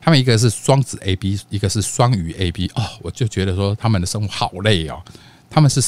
[0.01, 2.71] 他们一个是双子 A B，一个是双鱼 A B。
[2.75, 5.03] 哦，我就觉得说他们的生活好累哦。
[5.51, 5.85] 他们是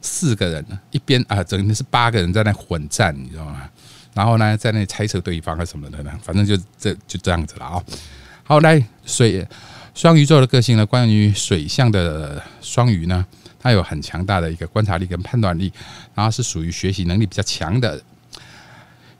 [0.00, 3.68] 四个人，一边啊，整天是八个人在那混战，你知道吗？
[4.14, 6.12] 然后呢，在那猜测对方啊什么的呢？
[6.22, 7.82] 反正就这就这样子了啊。
[8.44, 9.46] 好，来水。
[9.94, 10.84] 双鱼座的个性呢？
[10.84, 13.24] 关于水象的双鱼呢，
[13.60, 15.72] 它有很强大的一个观察力跟判断力，
[16.16, 18.02] 然后是属于学习能力比较强的，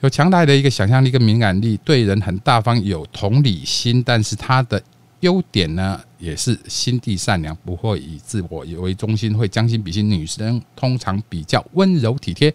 [0.00, 4.02] 有强大的一个想象力跟敏感力，对人很大方，有同理心。
[4.02, 4.82] 但是他的
[5.20, 10.10] 优点呢，也是心地善良，不会以自我为中心，会将心比心。
[10.10, 12.52] 女生通常比较温柔体贴、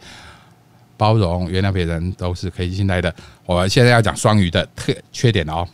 [0.98, 3.16] 包容、原谅别人，都是可以信赖的。
[3.46, 5.66] 我现在要讲双鱼的特缺点哦。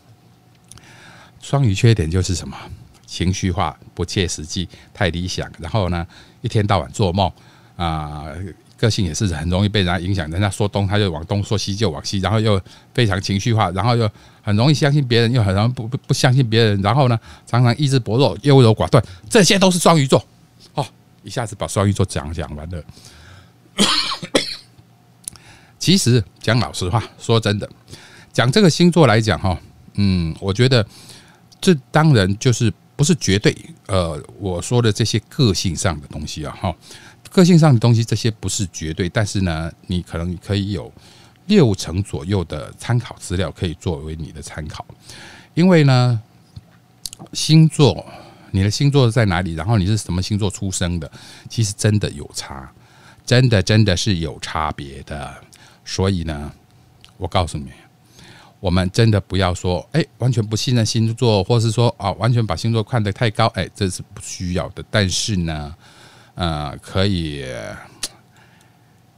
[1.46, 2.58] 双鱼缺点就是什么？
[3.06, 6.06] 情绪化、不切实际、太理想，然后呢，
[6.41, 7.32] 一天到晚做梦
[7.76, 8.26] 啊，
[8.76, 10.28] 个性也是很容易被人家影响。
[10.32, 12.60] 人家说东，他就往东；说西就往西，然后又
[12.96, 14.10] 非常情绪化，然后又
[14.41, 16.82] 很容易相信别人，又很容易不不不相信别人。
[16.82, 20.26] 然后呢，常常意志薄弱、优柔寡断，这些都是双鱼座。
[20.74, 20.84] 哦，
[21.22, 22.84] 一下子把双鱼座讲讲完了。
[25.78, 27.70] 其实讲老实话，说真的，
[28.34, 29.56] 讲这个星座来讲，哈，
[29.93, 30.84] 嗯，我觉得。
[31.60, 33.56] 这当然就是不是绝对，
[33.88, 36.76] 呃，我说的这些个性上的东西啊，哈，
[37.32, 40.91] 个性上的东西这些不是绝对，但是呢，你可能可以有
[41.47, 44.86] 六成左右的参考资料可以作为你的参考，
[45.53, 46.22] 因为呢，
[47.34, 48.06] 星座，
[48.51, 51.12] 你的星座在哪里，然后你是什么星座出生的，
[51.49, 52.72] 其实真的有差，
[53.26, 55.36] 真的真的是有差别的，
[55.84, 56.51] 所以呢，
[57.18, 57.72] 我告诉你。
[58.66, 64.84] 我们真的不要说，哎，完全不信任星座，或是说啊，完全把星座看得太高，哎，这是不需要的。
[64.89, 65.76] 但是呢，
[66.34, 67.45] 呃，可以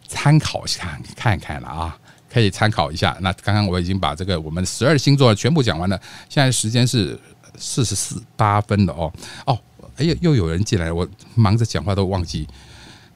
[0.06, 1.98] 参考一下，看看了啊，
[2.30, 3.18] 可以参考一下。
[3.22, 7.18] 那刚刚我已经把这个我们十二星座全部讲完了，现在时间是
[7.58, 9.14] 四十四八分了哦。
[9.46, 9.58] 哦，
[9.96, 12.46] 哎呀，又有人进来，我忙着讲话都忘记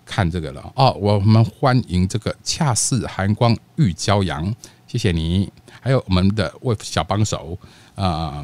[0.05, 0.71] 看这个了。
[0.77, 4.55] 哦，我们欢迎这个恰似寒光玉骄阳，
[4.91, 5.49] 谢谢你。
[5.79, 7.57] 还有我们的为小帮手
[7.95, 8.43] 啊，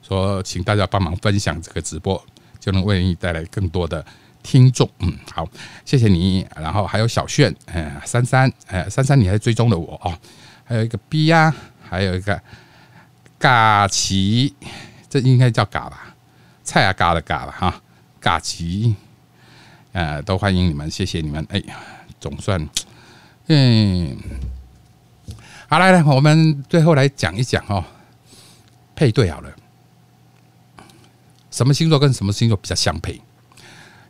[0.00, 2.24] 说请大家帮忙分享这个直播，
[2.58, 4.02] 就能为你带来更多的
[4.42, 4.88] 听众。
[5.00, 5.46] 嗯，好，
[5.84, 6.46] 谢谢你。
[6.56, 10.18] 然后还有小炫，哎，三三，哎，三三，你还追踪了我哦。
[10.64, 11.54] 还有一个 B 呀，
[11.86, 12.40] 还有一个
[13.38, 14.54] 嘎奇，
[15.10, 16.16] 这应该叫嘎吧？
[16.64, 17.82] 菜啊嘎的嘎了哈，
[18.18, 18.94] 嘎奇，
[19.92, 21.46] 呃，都欢迎你们，谢谢你们。
[21.50, 21.76] 哎呀，
[22.18, 22.66] 总算，
[23.48, 24.16] 嗯。
[25.72, 27.84] 好，来来，我们最后来讲一讲哦，
[28.96, 29.48] 配对好了，
[31.48, 33.20] 什么星座跟什么星座比较相配？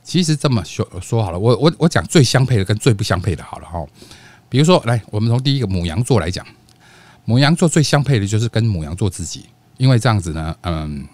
[0.03, 3.87] 其实这么说说好了，我我我讲最相配的跟最不相配的好了哈。
[4.49, 6.47] 比如说，来，我们从第一个母羊座来讲，
[7.27, 9.45] 母羊座最相配的就是跟母羊座自己，
[9.77, 11.07] 因为这样子呢，嗯，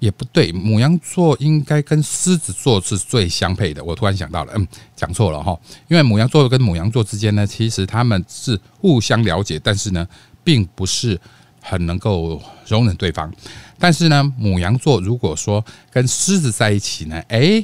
[0.00, 3.84] 也不对，母羊座应该跟狮子座是最相配的。
[3.84, 5.56] 我突然想到了，嗯，讲错了哈，
[5.88, 10.08] 因为母羊座跟母羊座之间呢，其实他们是互相了解，但是呢，
[10.42, 11.20] 并不是
[11.60, 13.30] 很能够容忍对方。
[13.78, 17.62] 但是呢，母羊座如果说跟狮子在一起呢，哎，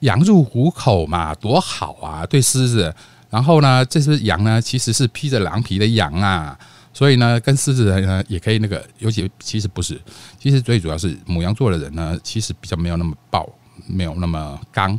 [0.00, 2.94] 羊入虎口嘛，多好啊，对狮子。
[3.30, 6.56] 然后呢，这只羊呢，其实是披着狼皮的羊啊。
[6.94, 9.98] 所以呢，跟狮子人呢也可以那个，尤其其实不是，
[10.38, 13.48] 其实最主要是母羊座的人呢，其实比较没有那么暴，
[13.86, 14.98] 没有那么刚。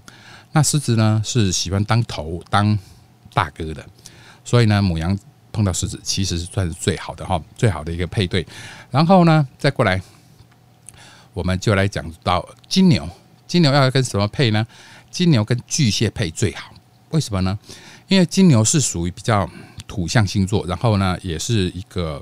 [0.54, 2.78] 那狮子呢是喜欢当头当
[3.32, 3.86] 大哥的，
[4.44, 5.18] 所以呢，母羊
[5.52, 8.44] 碰到狮子其实是算是最好的哈，最好的一个配对。
[8.90, 10.02] 然后呢，再过来，
[11.34, 13.08] 我们就来讲到金牛，
[13.46, 14.66] 金牛要跟什么配呢？
[15.12, 16.74] 金牛跟巨蟹配最好，
[17.12, 17.60] 为什么呢？
[18.08, 19.48] 因为金牛是属于比较。
[19.94, 22.20] 土象星座，然后呢，也是一个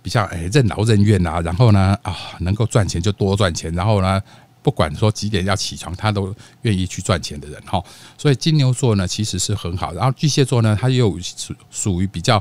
[0.00, 4.22] 比较哎任劳任怨啊，然后呢啊能够赚钱就多赚钱，然后呢
[4.62, 7.82] 不管说几点要起床，他都愿意去赚钱的人哈。
[8.16, 12.40] 所以金牛座呢其实是很好，然后巨蟹座呢，他又属属于比较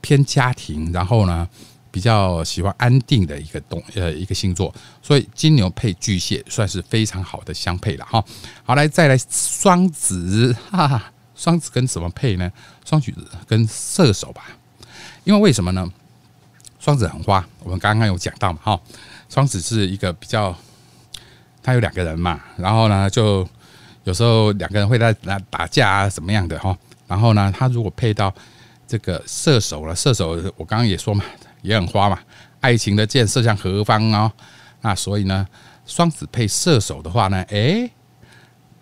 [0.00, 1.48] 偏家庭，然后呢
[1.92, 8.24] 比较喜欢安定的一个东呃一个星座，所以金牛配巨蟹算是非常好的相配了哈。
[8.64, 11.11] 好来再来双子，哈哈。
[11.42, 12.48] 双子跟什么配呢？
[12.84, 13.12] 双子
[13.48, 14.44] 跟射手吧，
[15.24, 15.92] 因为为什么呢？
[16.78, 18.80] 双子很花，我们刚刚有讲到嘛，哈，
[19.28, 20.56] 双子是一个比较，
[21.60, 23.44] 他有两个人嘛，然后呢，就
[24.04, 26.78] 有时候两个人会在那打架啊，怎么样的哈，
[27.08, 28.32] 然后呢，他如果配到
[28.86, 31.24] 这个射手了，射手我刚刚也说嘛，
[31.62, 32.20] 也很花嘛，
[32.60, 34.30] 爱情的箭射向何方哦，
[34.82, 35.44] 那所以呢，
[35.86, 37.90] 双子配射手的话呢，哎。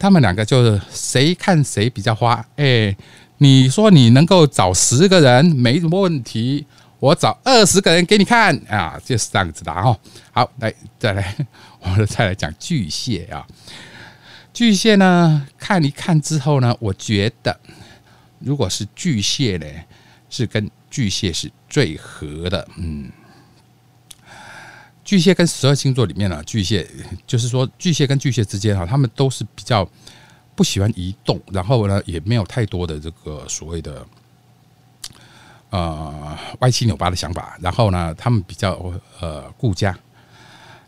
[0.00, 2.96] 他们两个就是谁看谁比较花，哎，
[3.36, 6.64] 你说你能够找十个人没什么问题，
[6.98, 9.94] 我找二十个人给你看啊，就是这样子的哈。
[10.32, 11.36] 好，来再来，
[11.80, 13.46] 我们再来讲巨蟹啊。
[14.54, 17.60] 巨蟹呢，看一看之后呢，我觉得
[18.38, 19.66] 如果是巨蟹呢，
[20.30, 23.10] 是跟巨蟹是最合的，嗯。
[25.10, 26.88] 巨蟹跟十二星座里面呢，巨蟹
[27.26, 29.84] 就是说巨蟹跟巨蟹之间哈，他们都是比较
[30.54, 34.06] 不喜欢移动，然后呢也没有太多的这个所谓的
[35.70, 39.98] 呃歪七扭八的想法，然后呢他们比较呃顾家，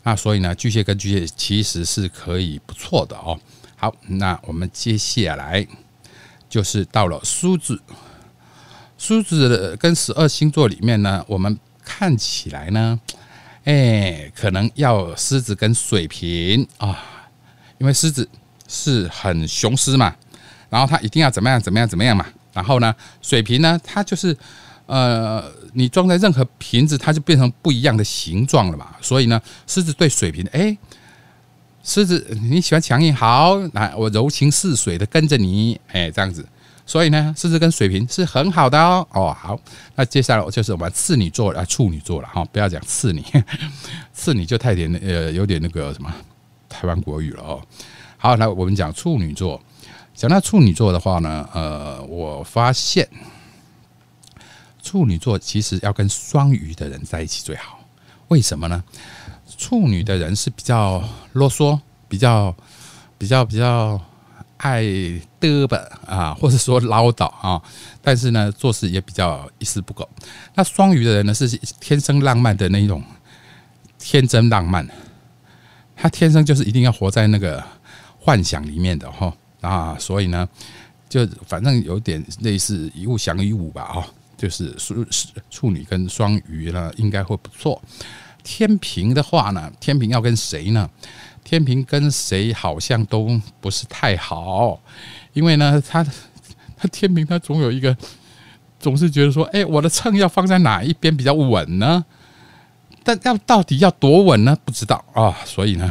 [0.04, 3.36] 那所以呢巨蟹跟巨蟹其实是可以不错的哦。
[3.74, 5.66] 好，那我们接下来
[6.48, 7.82] 就是到了狮子，
[8.96, 13.00] 狮子跟十二星座里面呢，我们看起来呢。
[13.64, 16.98] 哎，可能要狮子跟水瓶啊，
[17.78, 18.28] 因为狮子
[18.66, 20.14] 是很雄狮嘛，
[20.68, 24.36] 然后它一定要怎么样怎么样怎么样嘛，然后呢，水瓶呢，它就是
[24.86, 25.44] 呃，
[25.74, 30.76] 你装在任何瓶子，它就变成不一样的形状了嘛，所以呢，狮子对水瓶，哎，
[31.84, 36.44] 狮子你喜欢强硬，好，来我柔情似水的跟着你，哎，这样子。
[36.84, 39.06] 所以呢，狮子跟水瓶是很好的哦。
[39.12, 39.58] 哦，好，
[39.94, 42.44] 那接下来就是我们次女座啊，处女座了哈。
[42.46, 43.24] 不要讲次女，
[44.12, 46.12] 次女就太点呃，有点那个什么
[46.68, 47.62] 台湾国语了哦。
[48.18, 49.60] 好，那我们讲处女座。
[50.14, 53.08] 讲到处女座的话呢，呃，我发现
[54.82, 57.78] 处女座其实要跟双鱼的人在一起最好。
[58.28, 58.82] 为什么呢？
[59.56, 61.02] 处女的人是比较
[61.32, 61.78] 啰嗦，
[62.08, 62.54] 比较
[63.16, 64.00] 比较比较。
[64.62, 64.80] 爱
[65.40, 67.60] 嘚吧啊，或者说唠叨啊，
[68.00, 70.08] 但是呢，做事也比较一丝不苟。
[70.54, 71.48] 那双鱼的人呢，是
[71.80, 73.02] 天生浪漫的那种
[73.98, 74.86] 天真浪漫，
[75.96, 77.60] 他天生就是一定要活在那个
[78.20, 80.48] 幻想里面的哈啊，所以呢，
[81.08, 84.06] 就反正有点类似一物降一物吧哈，
[84.36, 85.04] 就是处
[85.50, 87.82] 处女跟双鱼呢，应该会不错。
[88.44, 90.88] 天平的话呢，天平要跟谁呢？
[91.44, 94.80] 天平跟谁好像都不是太好，
[95.32, 96.02] 因为呢，他
[96.76, 97.94] 他天平他总有一个，
[98.78, 102.04] 总是觉得说，哎，我的秤要放在哪一边比较稳呢？
[103.04, 104.56] 但要到底要多稳呢？
[104.64, 105.36] 不知道啊。
[105.44, 105.90] 所以呢，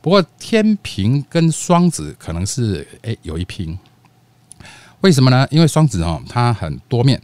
[0.00, 3.78] 不过天平跟双子可能是哎有一拼。
[5.00, 5.46] 为什么呢？
[5.50, 7.20] 因为双子哦，它很多面，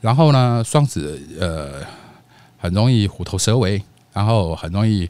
[0.00, 1.86] 然后呢，双子呃
[2.58, 5.08] 很容易虎头蛇尾，然后很容易。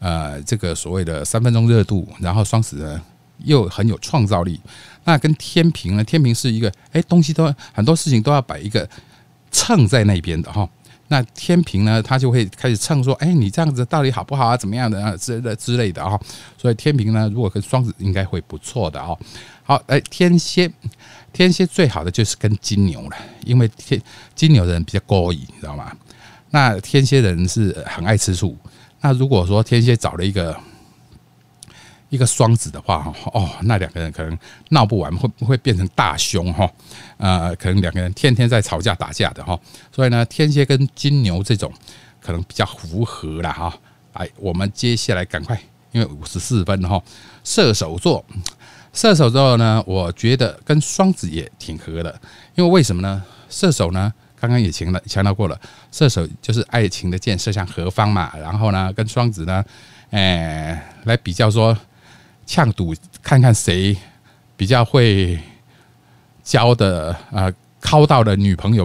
[0.00, 3.00] 呃，这个所谓的三分钟热度，然后双子呢
[3.44, 4.60] 又很有创造力。
[5.04, 8.88] 那跟天平呢，天平是一个哎，东西都很多事情都要摆一个
[9.50, 10.68] 秤在那边的哈。
[11.08, 14.56] 那天平呢，他就会开始秤说，哎，你这样子到底好不好啊？
[14.56, 15.16] 怎么样的啊？
[15.16, 16.18] 之类之类的啊。
[16.56, 19.18] 所以天平呢，如果跟双子应该会不错的哦。
[19.64, 20.70] 好，哎，天蝎，
[21.32, 24.00] 天蝎最好的就是跟金牛了，因为天
[24.34, 25.92] 金牛人比较高义，你知道吗？
[26.50, 28.56] 那天蝎人是很爱吃醋。
[29.00, 30.56] 那如果说天蝎找了一个
[32.10, 34.36] 一个双子的话，哦，那两个人可能
[34.70, 36.68] 闹不完，会不会变成大凶哈？
[37.18, 39.58] 呃，可能两个人天天在吵架打架的哈。
[39.94, 41.72] 所以呢，天蝎跟金牛这种
[42.20, 43.72] 可能比较符合了哈。
[44.12, 45.60] 哎，我们接下来赶快，
[45.92, 47.00] 因为五十四分哈。
[47.44, 48.24] 射手座，
[48.92, 52.20] 射手座呢，我觉得跟双子也挺合的，
[52.56, 53.22] 因为为什么呢？
[53.48, 55.60] 射手呢，刚刚也强了强调过了，
[55.92, 58.32] 射手就是爱情的箭射向何方嘛。
[58.38, 59.64] 然后呢，跟双子呢，
[60.10, 61.76] 哎，来比较说。
[62.46, 63.96] 呛赌看看谁
[64.56, 65.38] 比较会
[66.42, 68.84] 交的呃，靠到的女朋友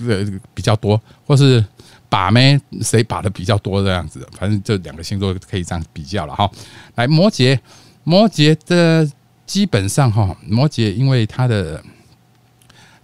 [0.00, 1.64] 呃比较多，或是
[2.10, 6.50] 把妹谁把的比较多这样子，反正这两个星座可以这样比较了哈。
[6.96, 7.58] 来，摩羯，
[8.04, 9.10] 摩羯的
[9.46, 11.82] 基本上哈，摩羯因为他的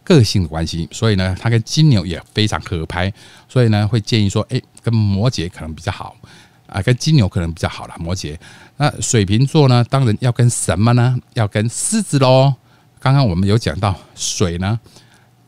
[0.04, 3.12] 个性的关系，所以呢，他跟金牛也非常合拍，
[3.48, 6.16] 所以呢，会建议说，哎，跟摩羯可能比较好。
[6.66, 8.34] 啊，跟金牛可能比较好了，摩羯。
[8.78, 9.84] 那水瓶座呢？
[9.90, 11.14] 当然要跟什么呢？
[11.34, 12.54] 要跟狮子喽。
[12.98, 14.80] 刚刚我们有讲到水呢，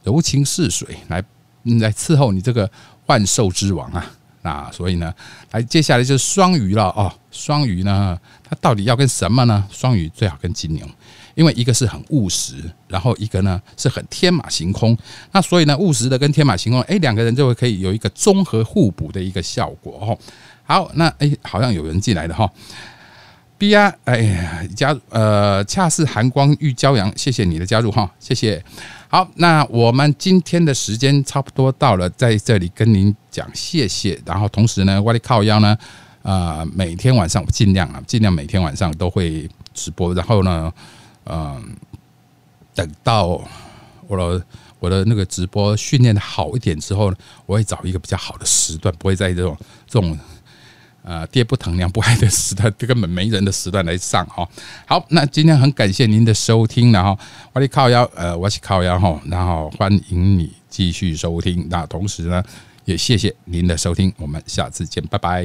[0.02, 1.24] 柔情似水，来
[1.80, 2.70] 来伺候你这个
[3.06, 4.04] 万兽之王啊。
[4.42, 5.14] 那所以呢，
[5.52, 7.10] 来接下来就是双鱼了哦。
[7.30, 9.66] 双鱼呢，它到底要跟什么呢？
[9.70, 10.86] 双鱼最好跟金牛，
[11.34, 12.54] 因为一个是很务实，
[12.88, 14.96] 然后一个呢是很天马行空。
[15.32, 20.18] 那所以呢，务实的跟天马行空，哎，两个人就会可以有一个综合互补的一个效果哦。
[20.64, 22.50] 好，那哎，好像有人进来的哈。
[23.56, 28.62] B R，，哎呀，加呃，恰似寒光遇骄阳，谢谢你的加入哈，谢谢。
[29.08, 34.20] 好，那我们今天的时间差不多到了，在这里跟您讲谢谢。
[34.26, 35.78] 然后同时呢，我的靠腰呢，
[36.22, 40.12] 呃，每天晚上我尽量啊，尽量每天晚上都会直播。
[40.14, 40.72] 然后呢，
[41.26, 41.76] 嗯，
[42.74, 43.40] 等到
[44.06, 44.44] 我的
[44.78, 47.16] 我的那个直播训练好一点之后呢，
[47.46, 49.56] 我会找一个比较好的时段，不会在这种
[49.86, 50.18] 这种。
[51.06, 54.48] 呃，爹不疼娘不爱的时段，根本没人的时段来上哈。
[54.86, 57.14] 好，那今天很感谢您的收听，然后
[57.52, 61.66] 我是靠腰，呃，我是靠腰哈，然后欢迎你继续收听。
[61.68, 62.42] 那同时呢，
[62.86, 65.44] 也谢谢您的收听，我们下次见，拜拜。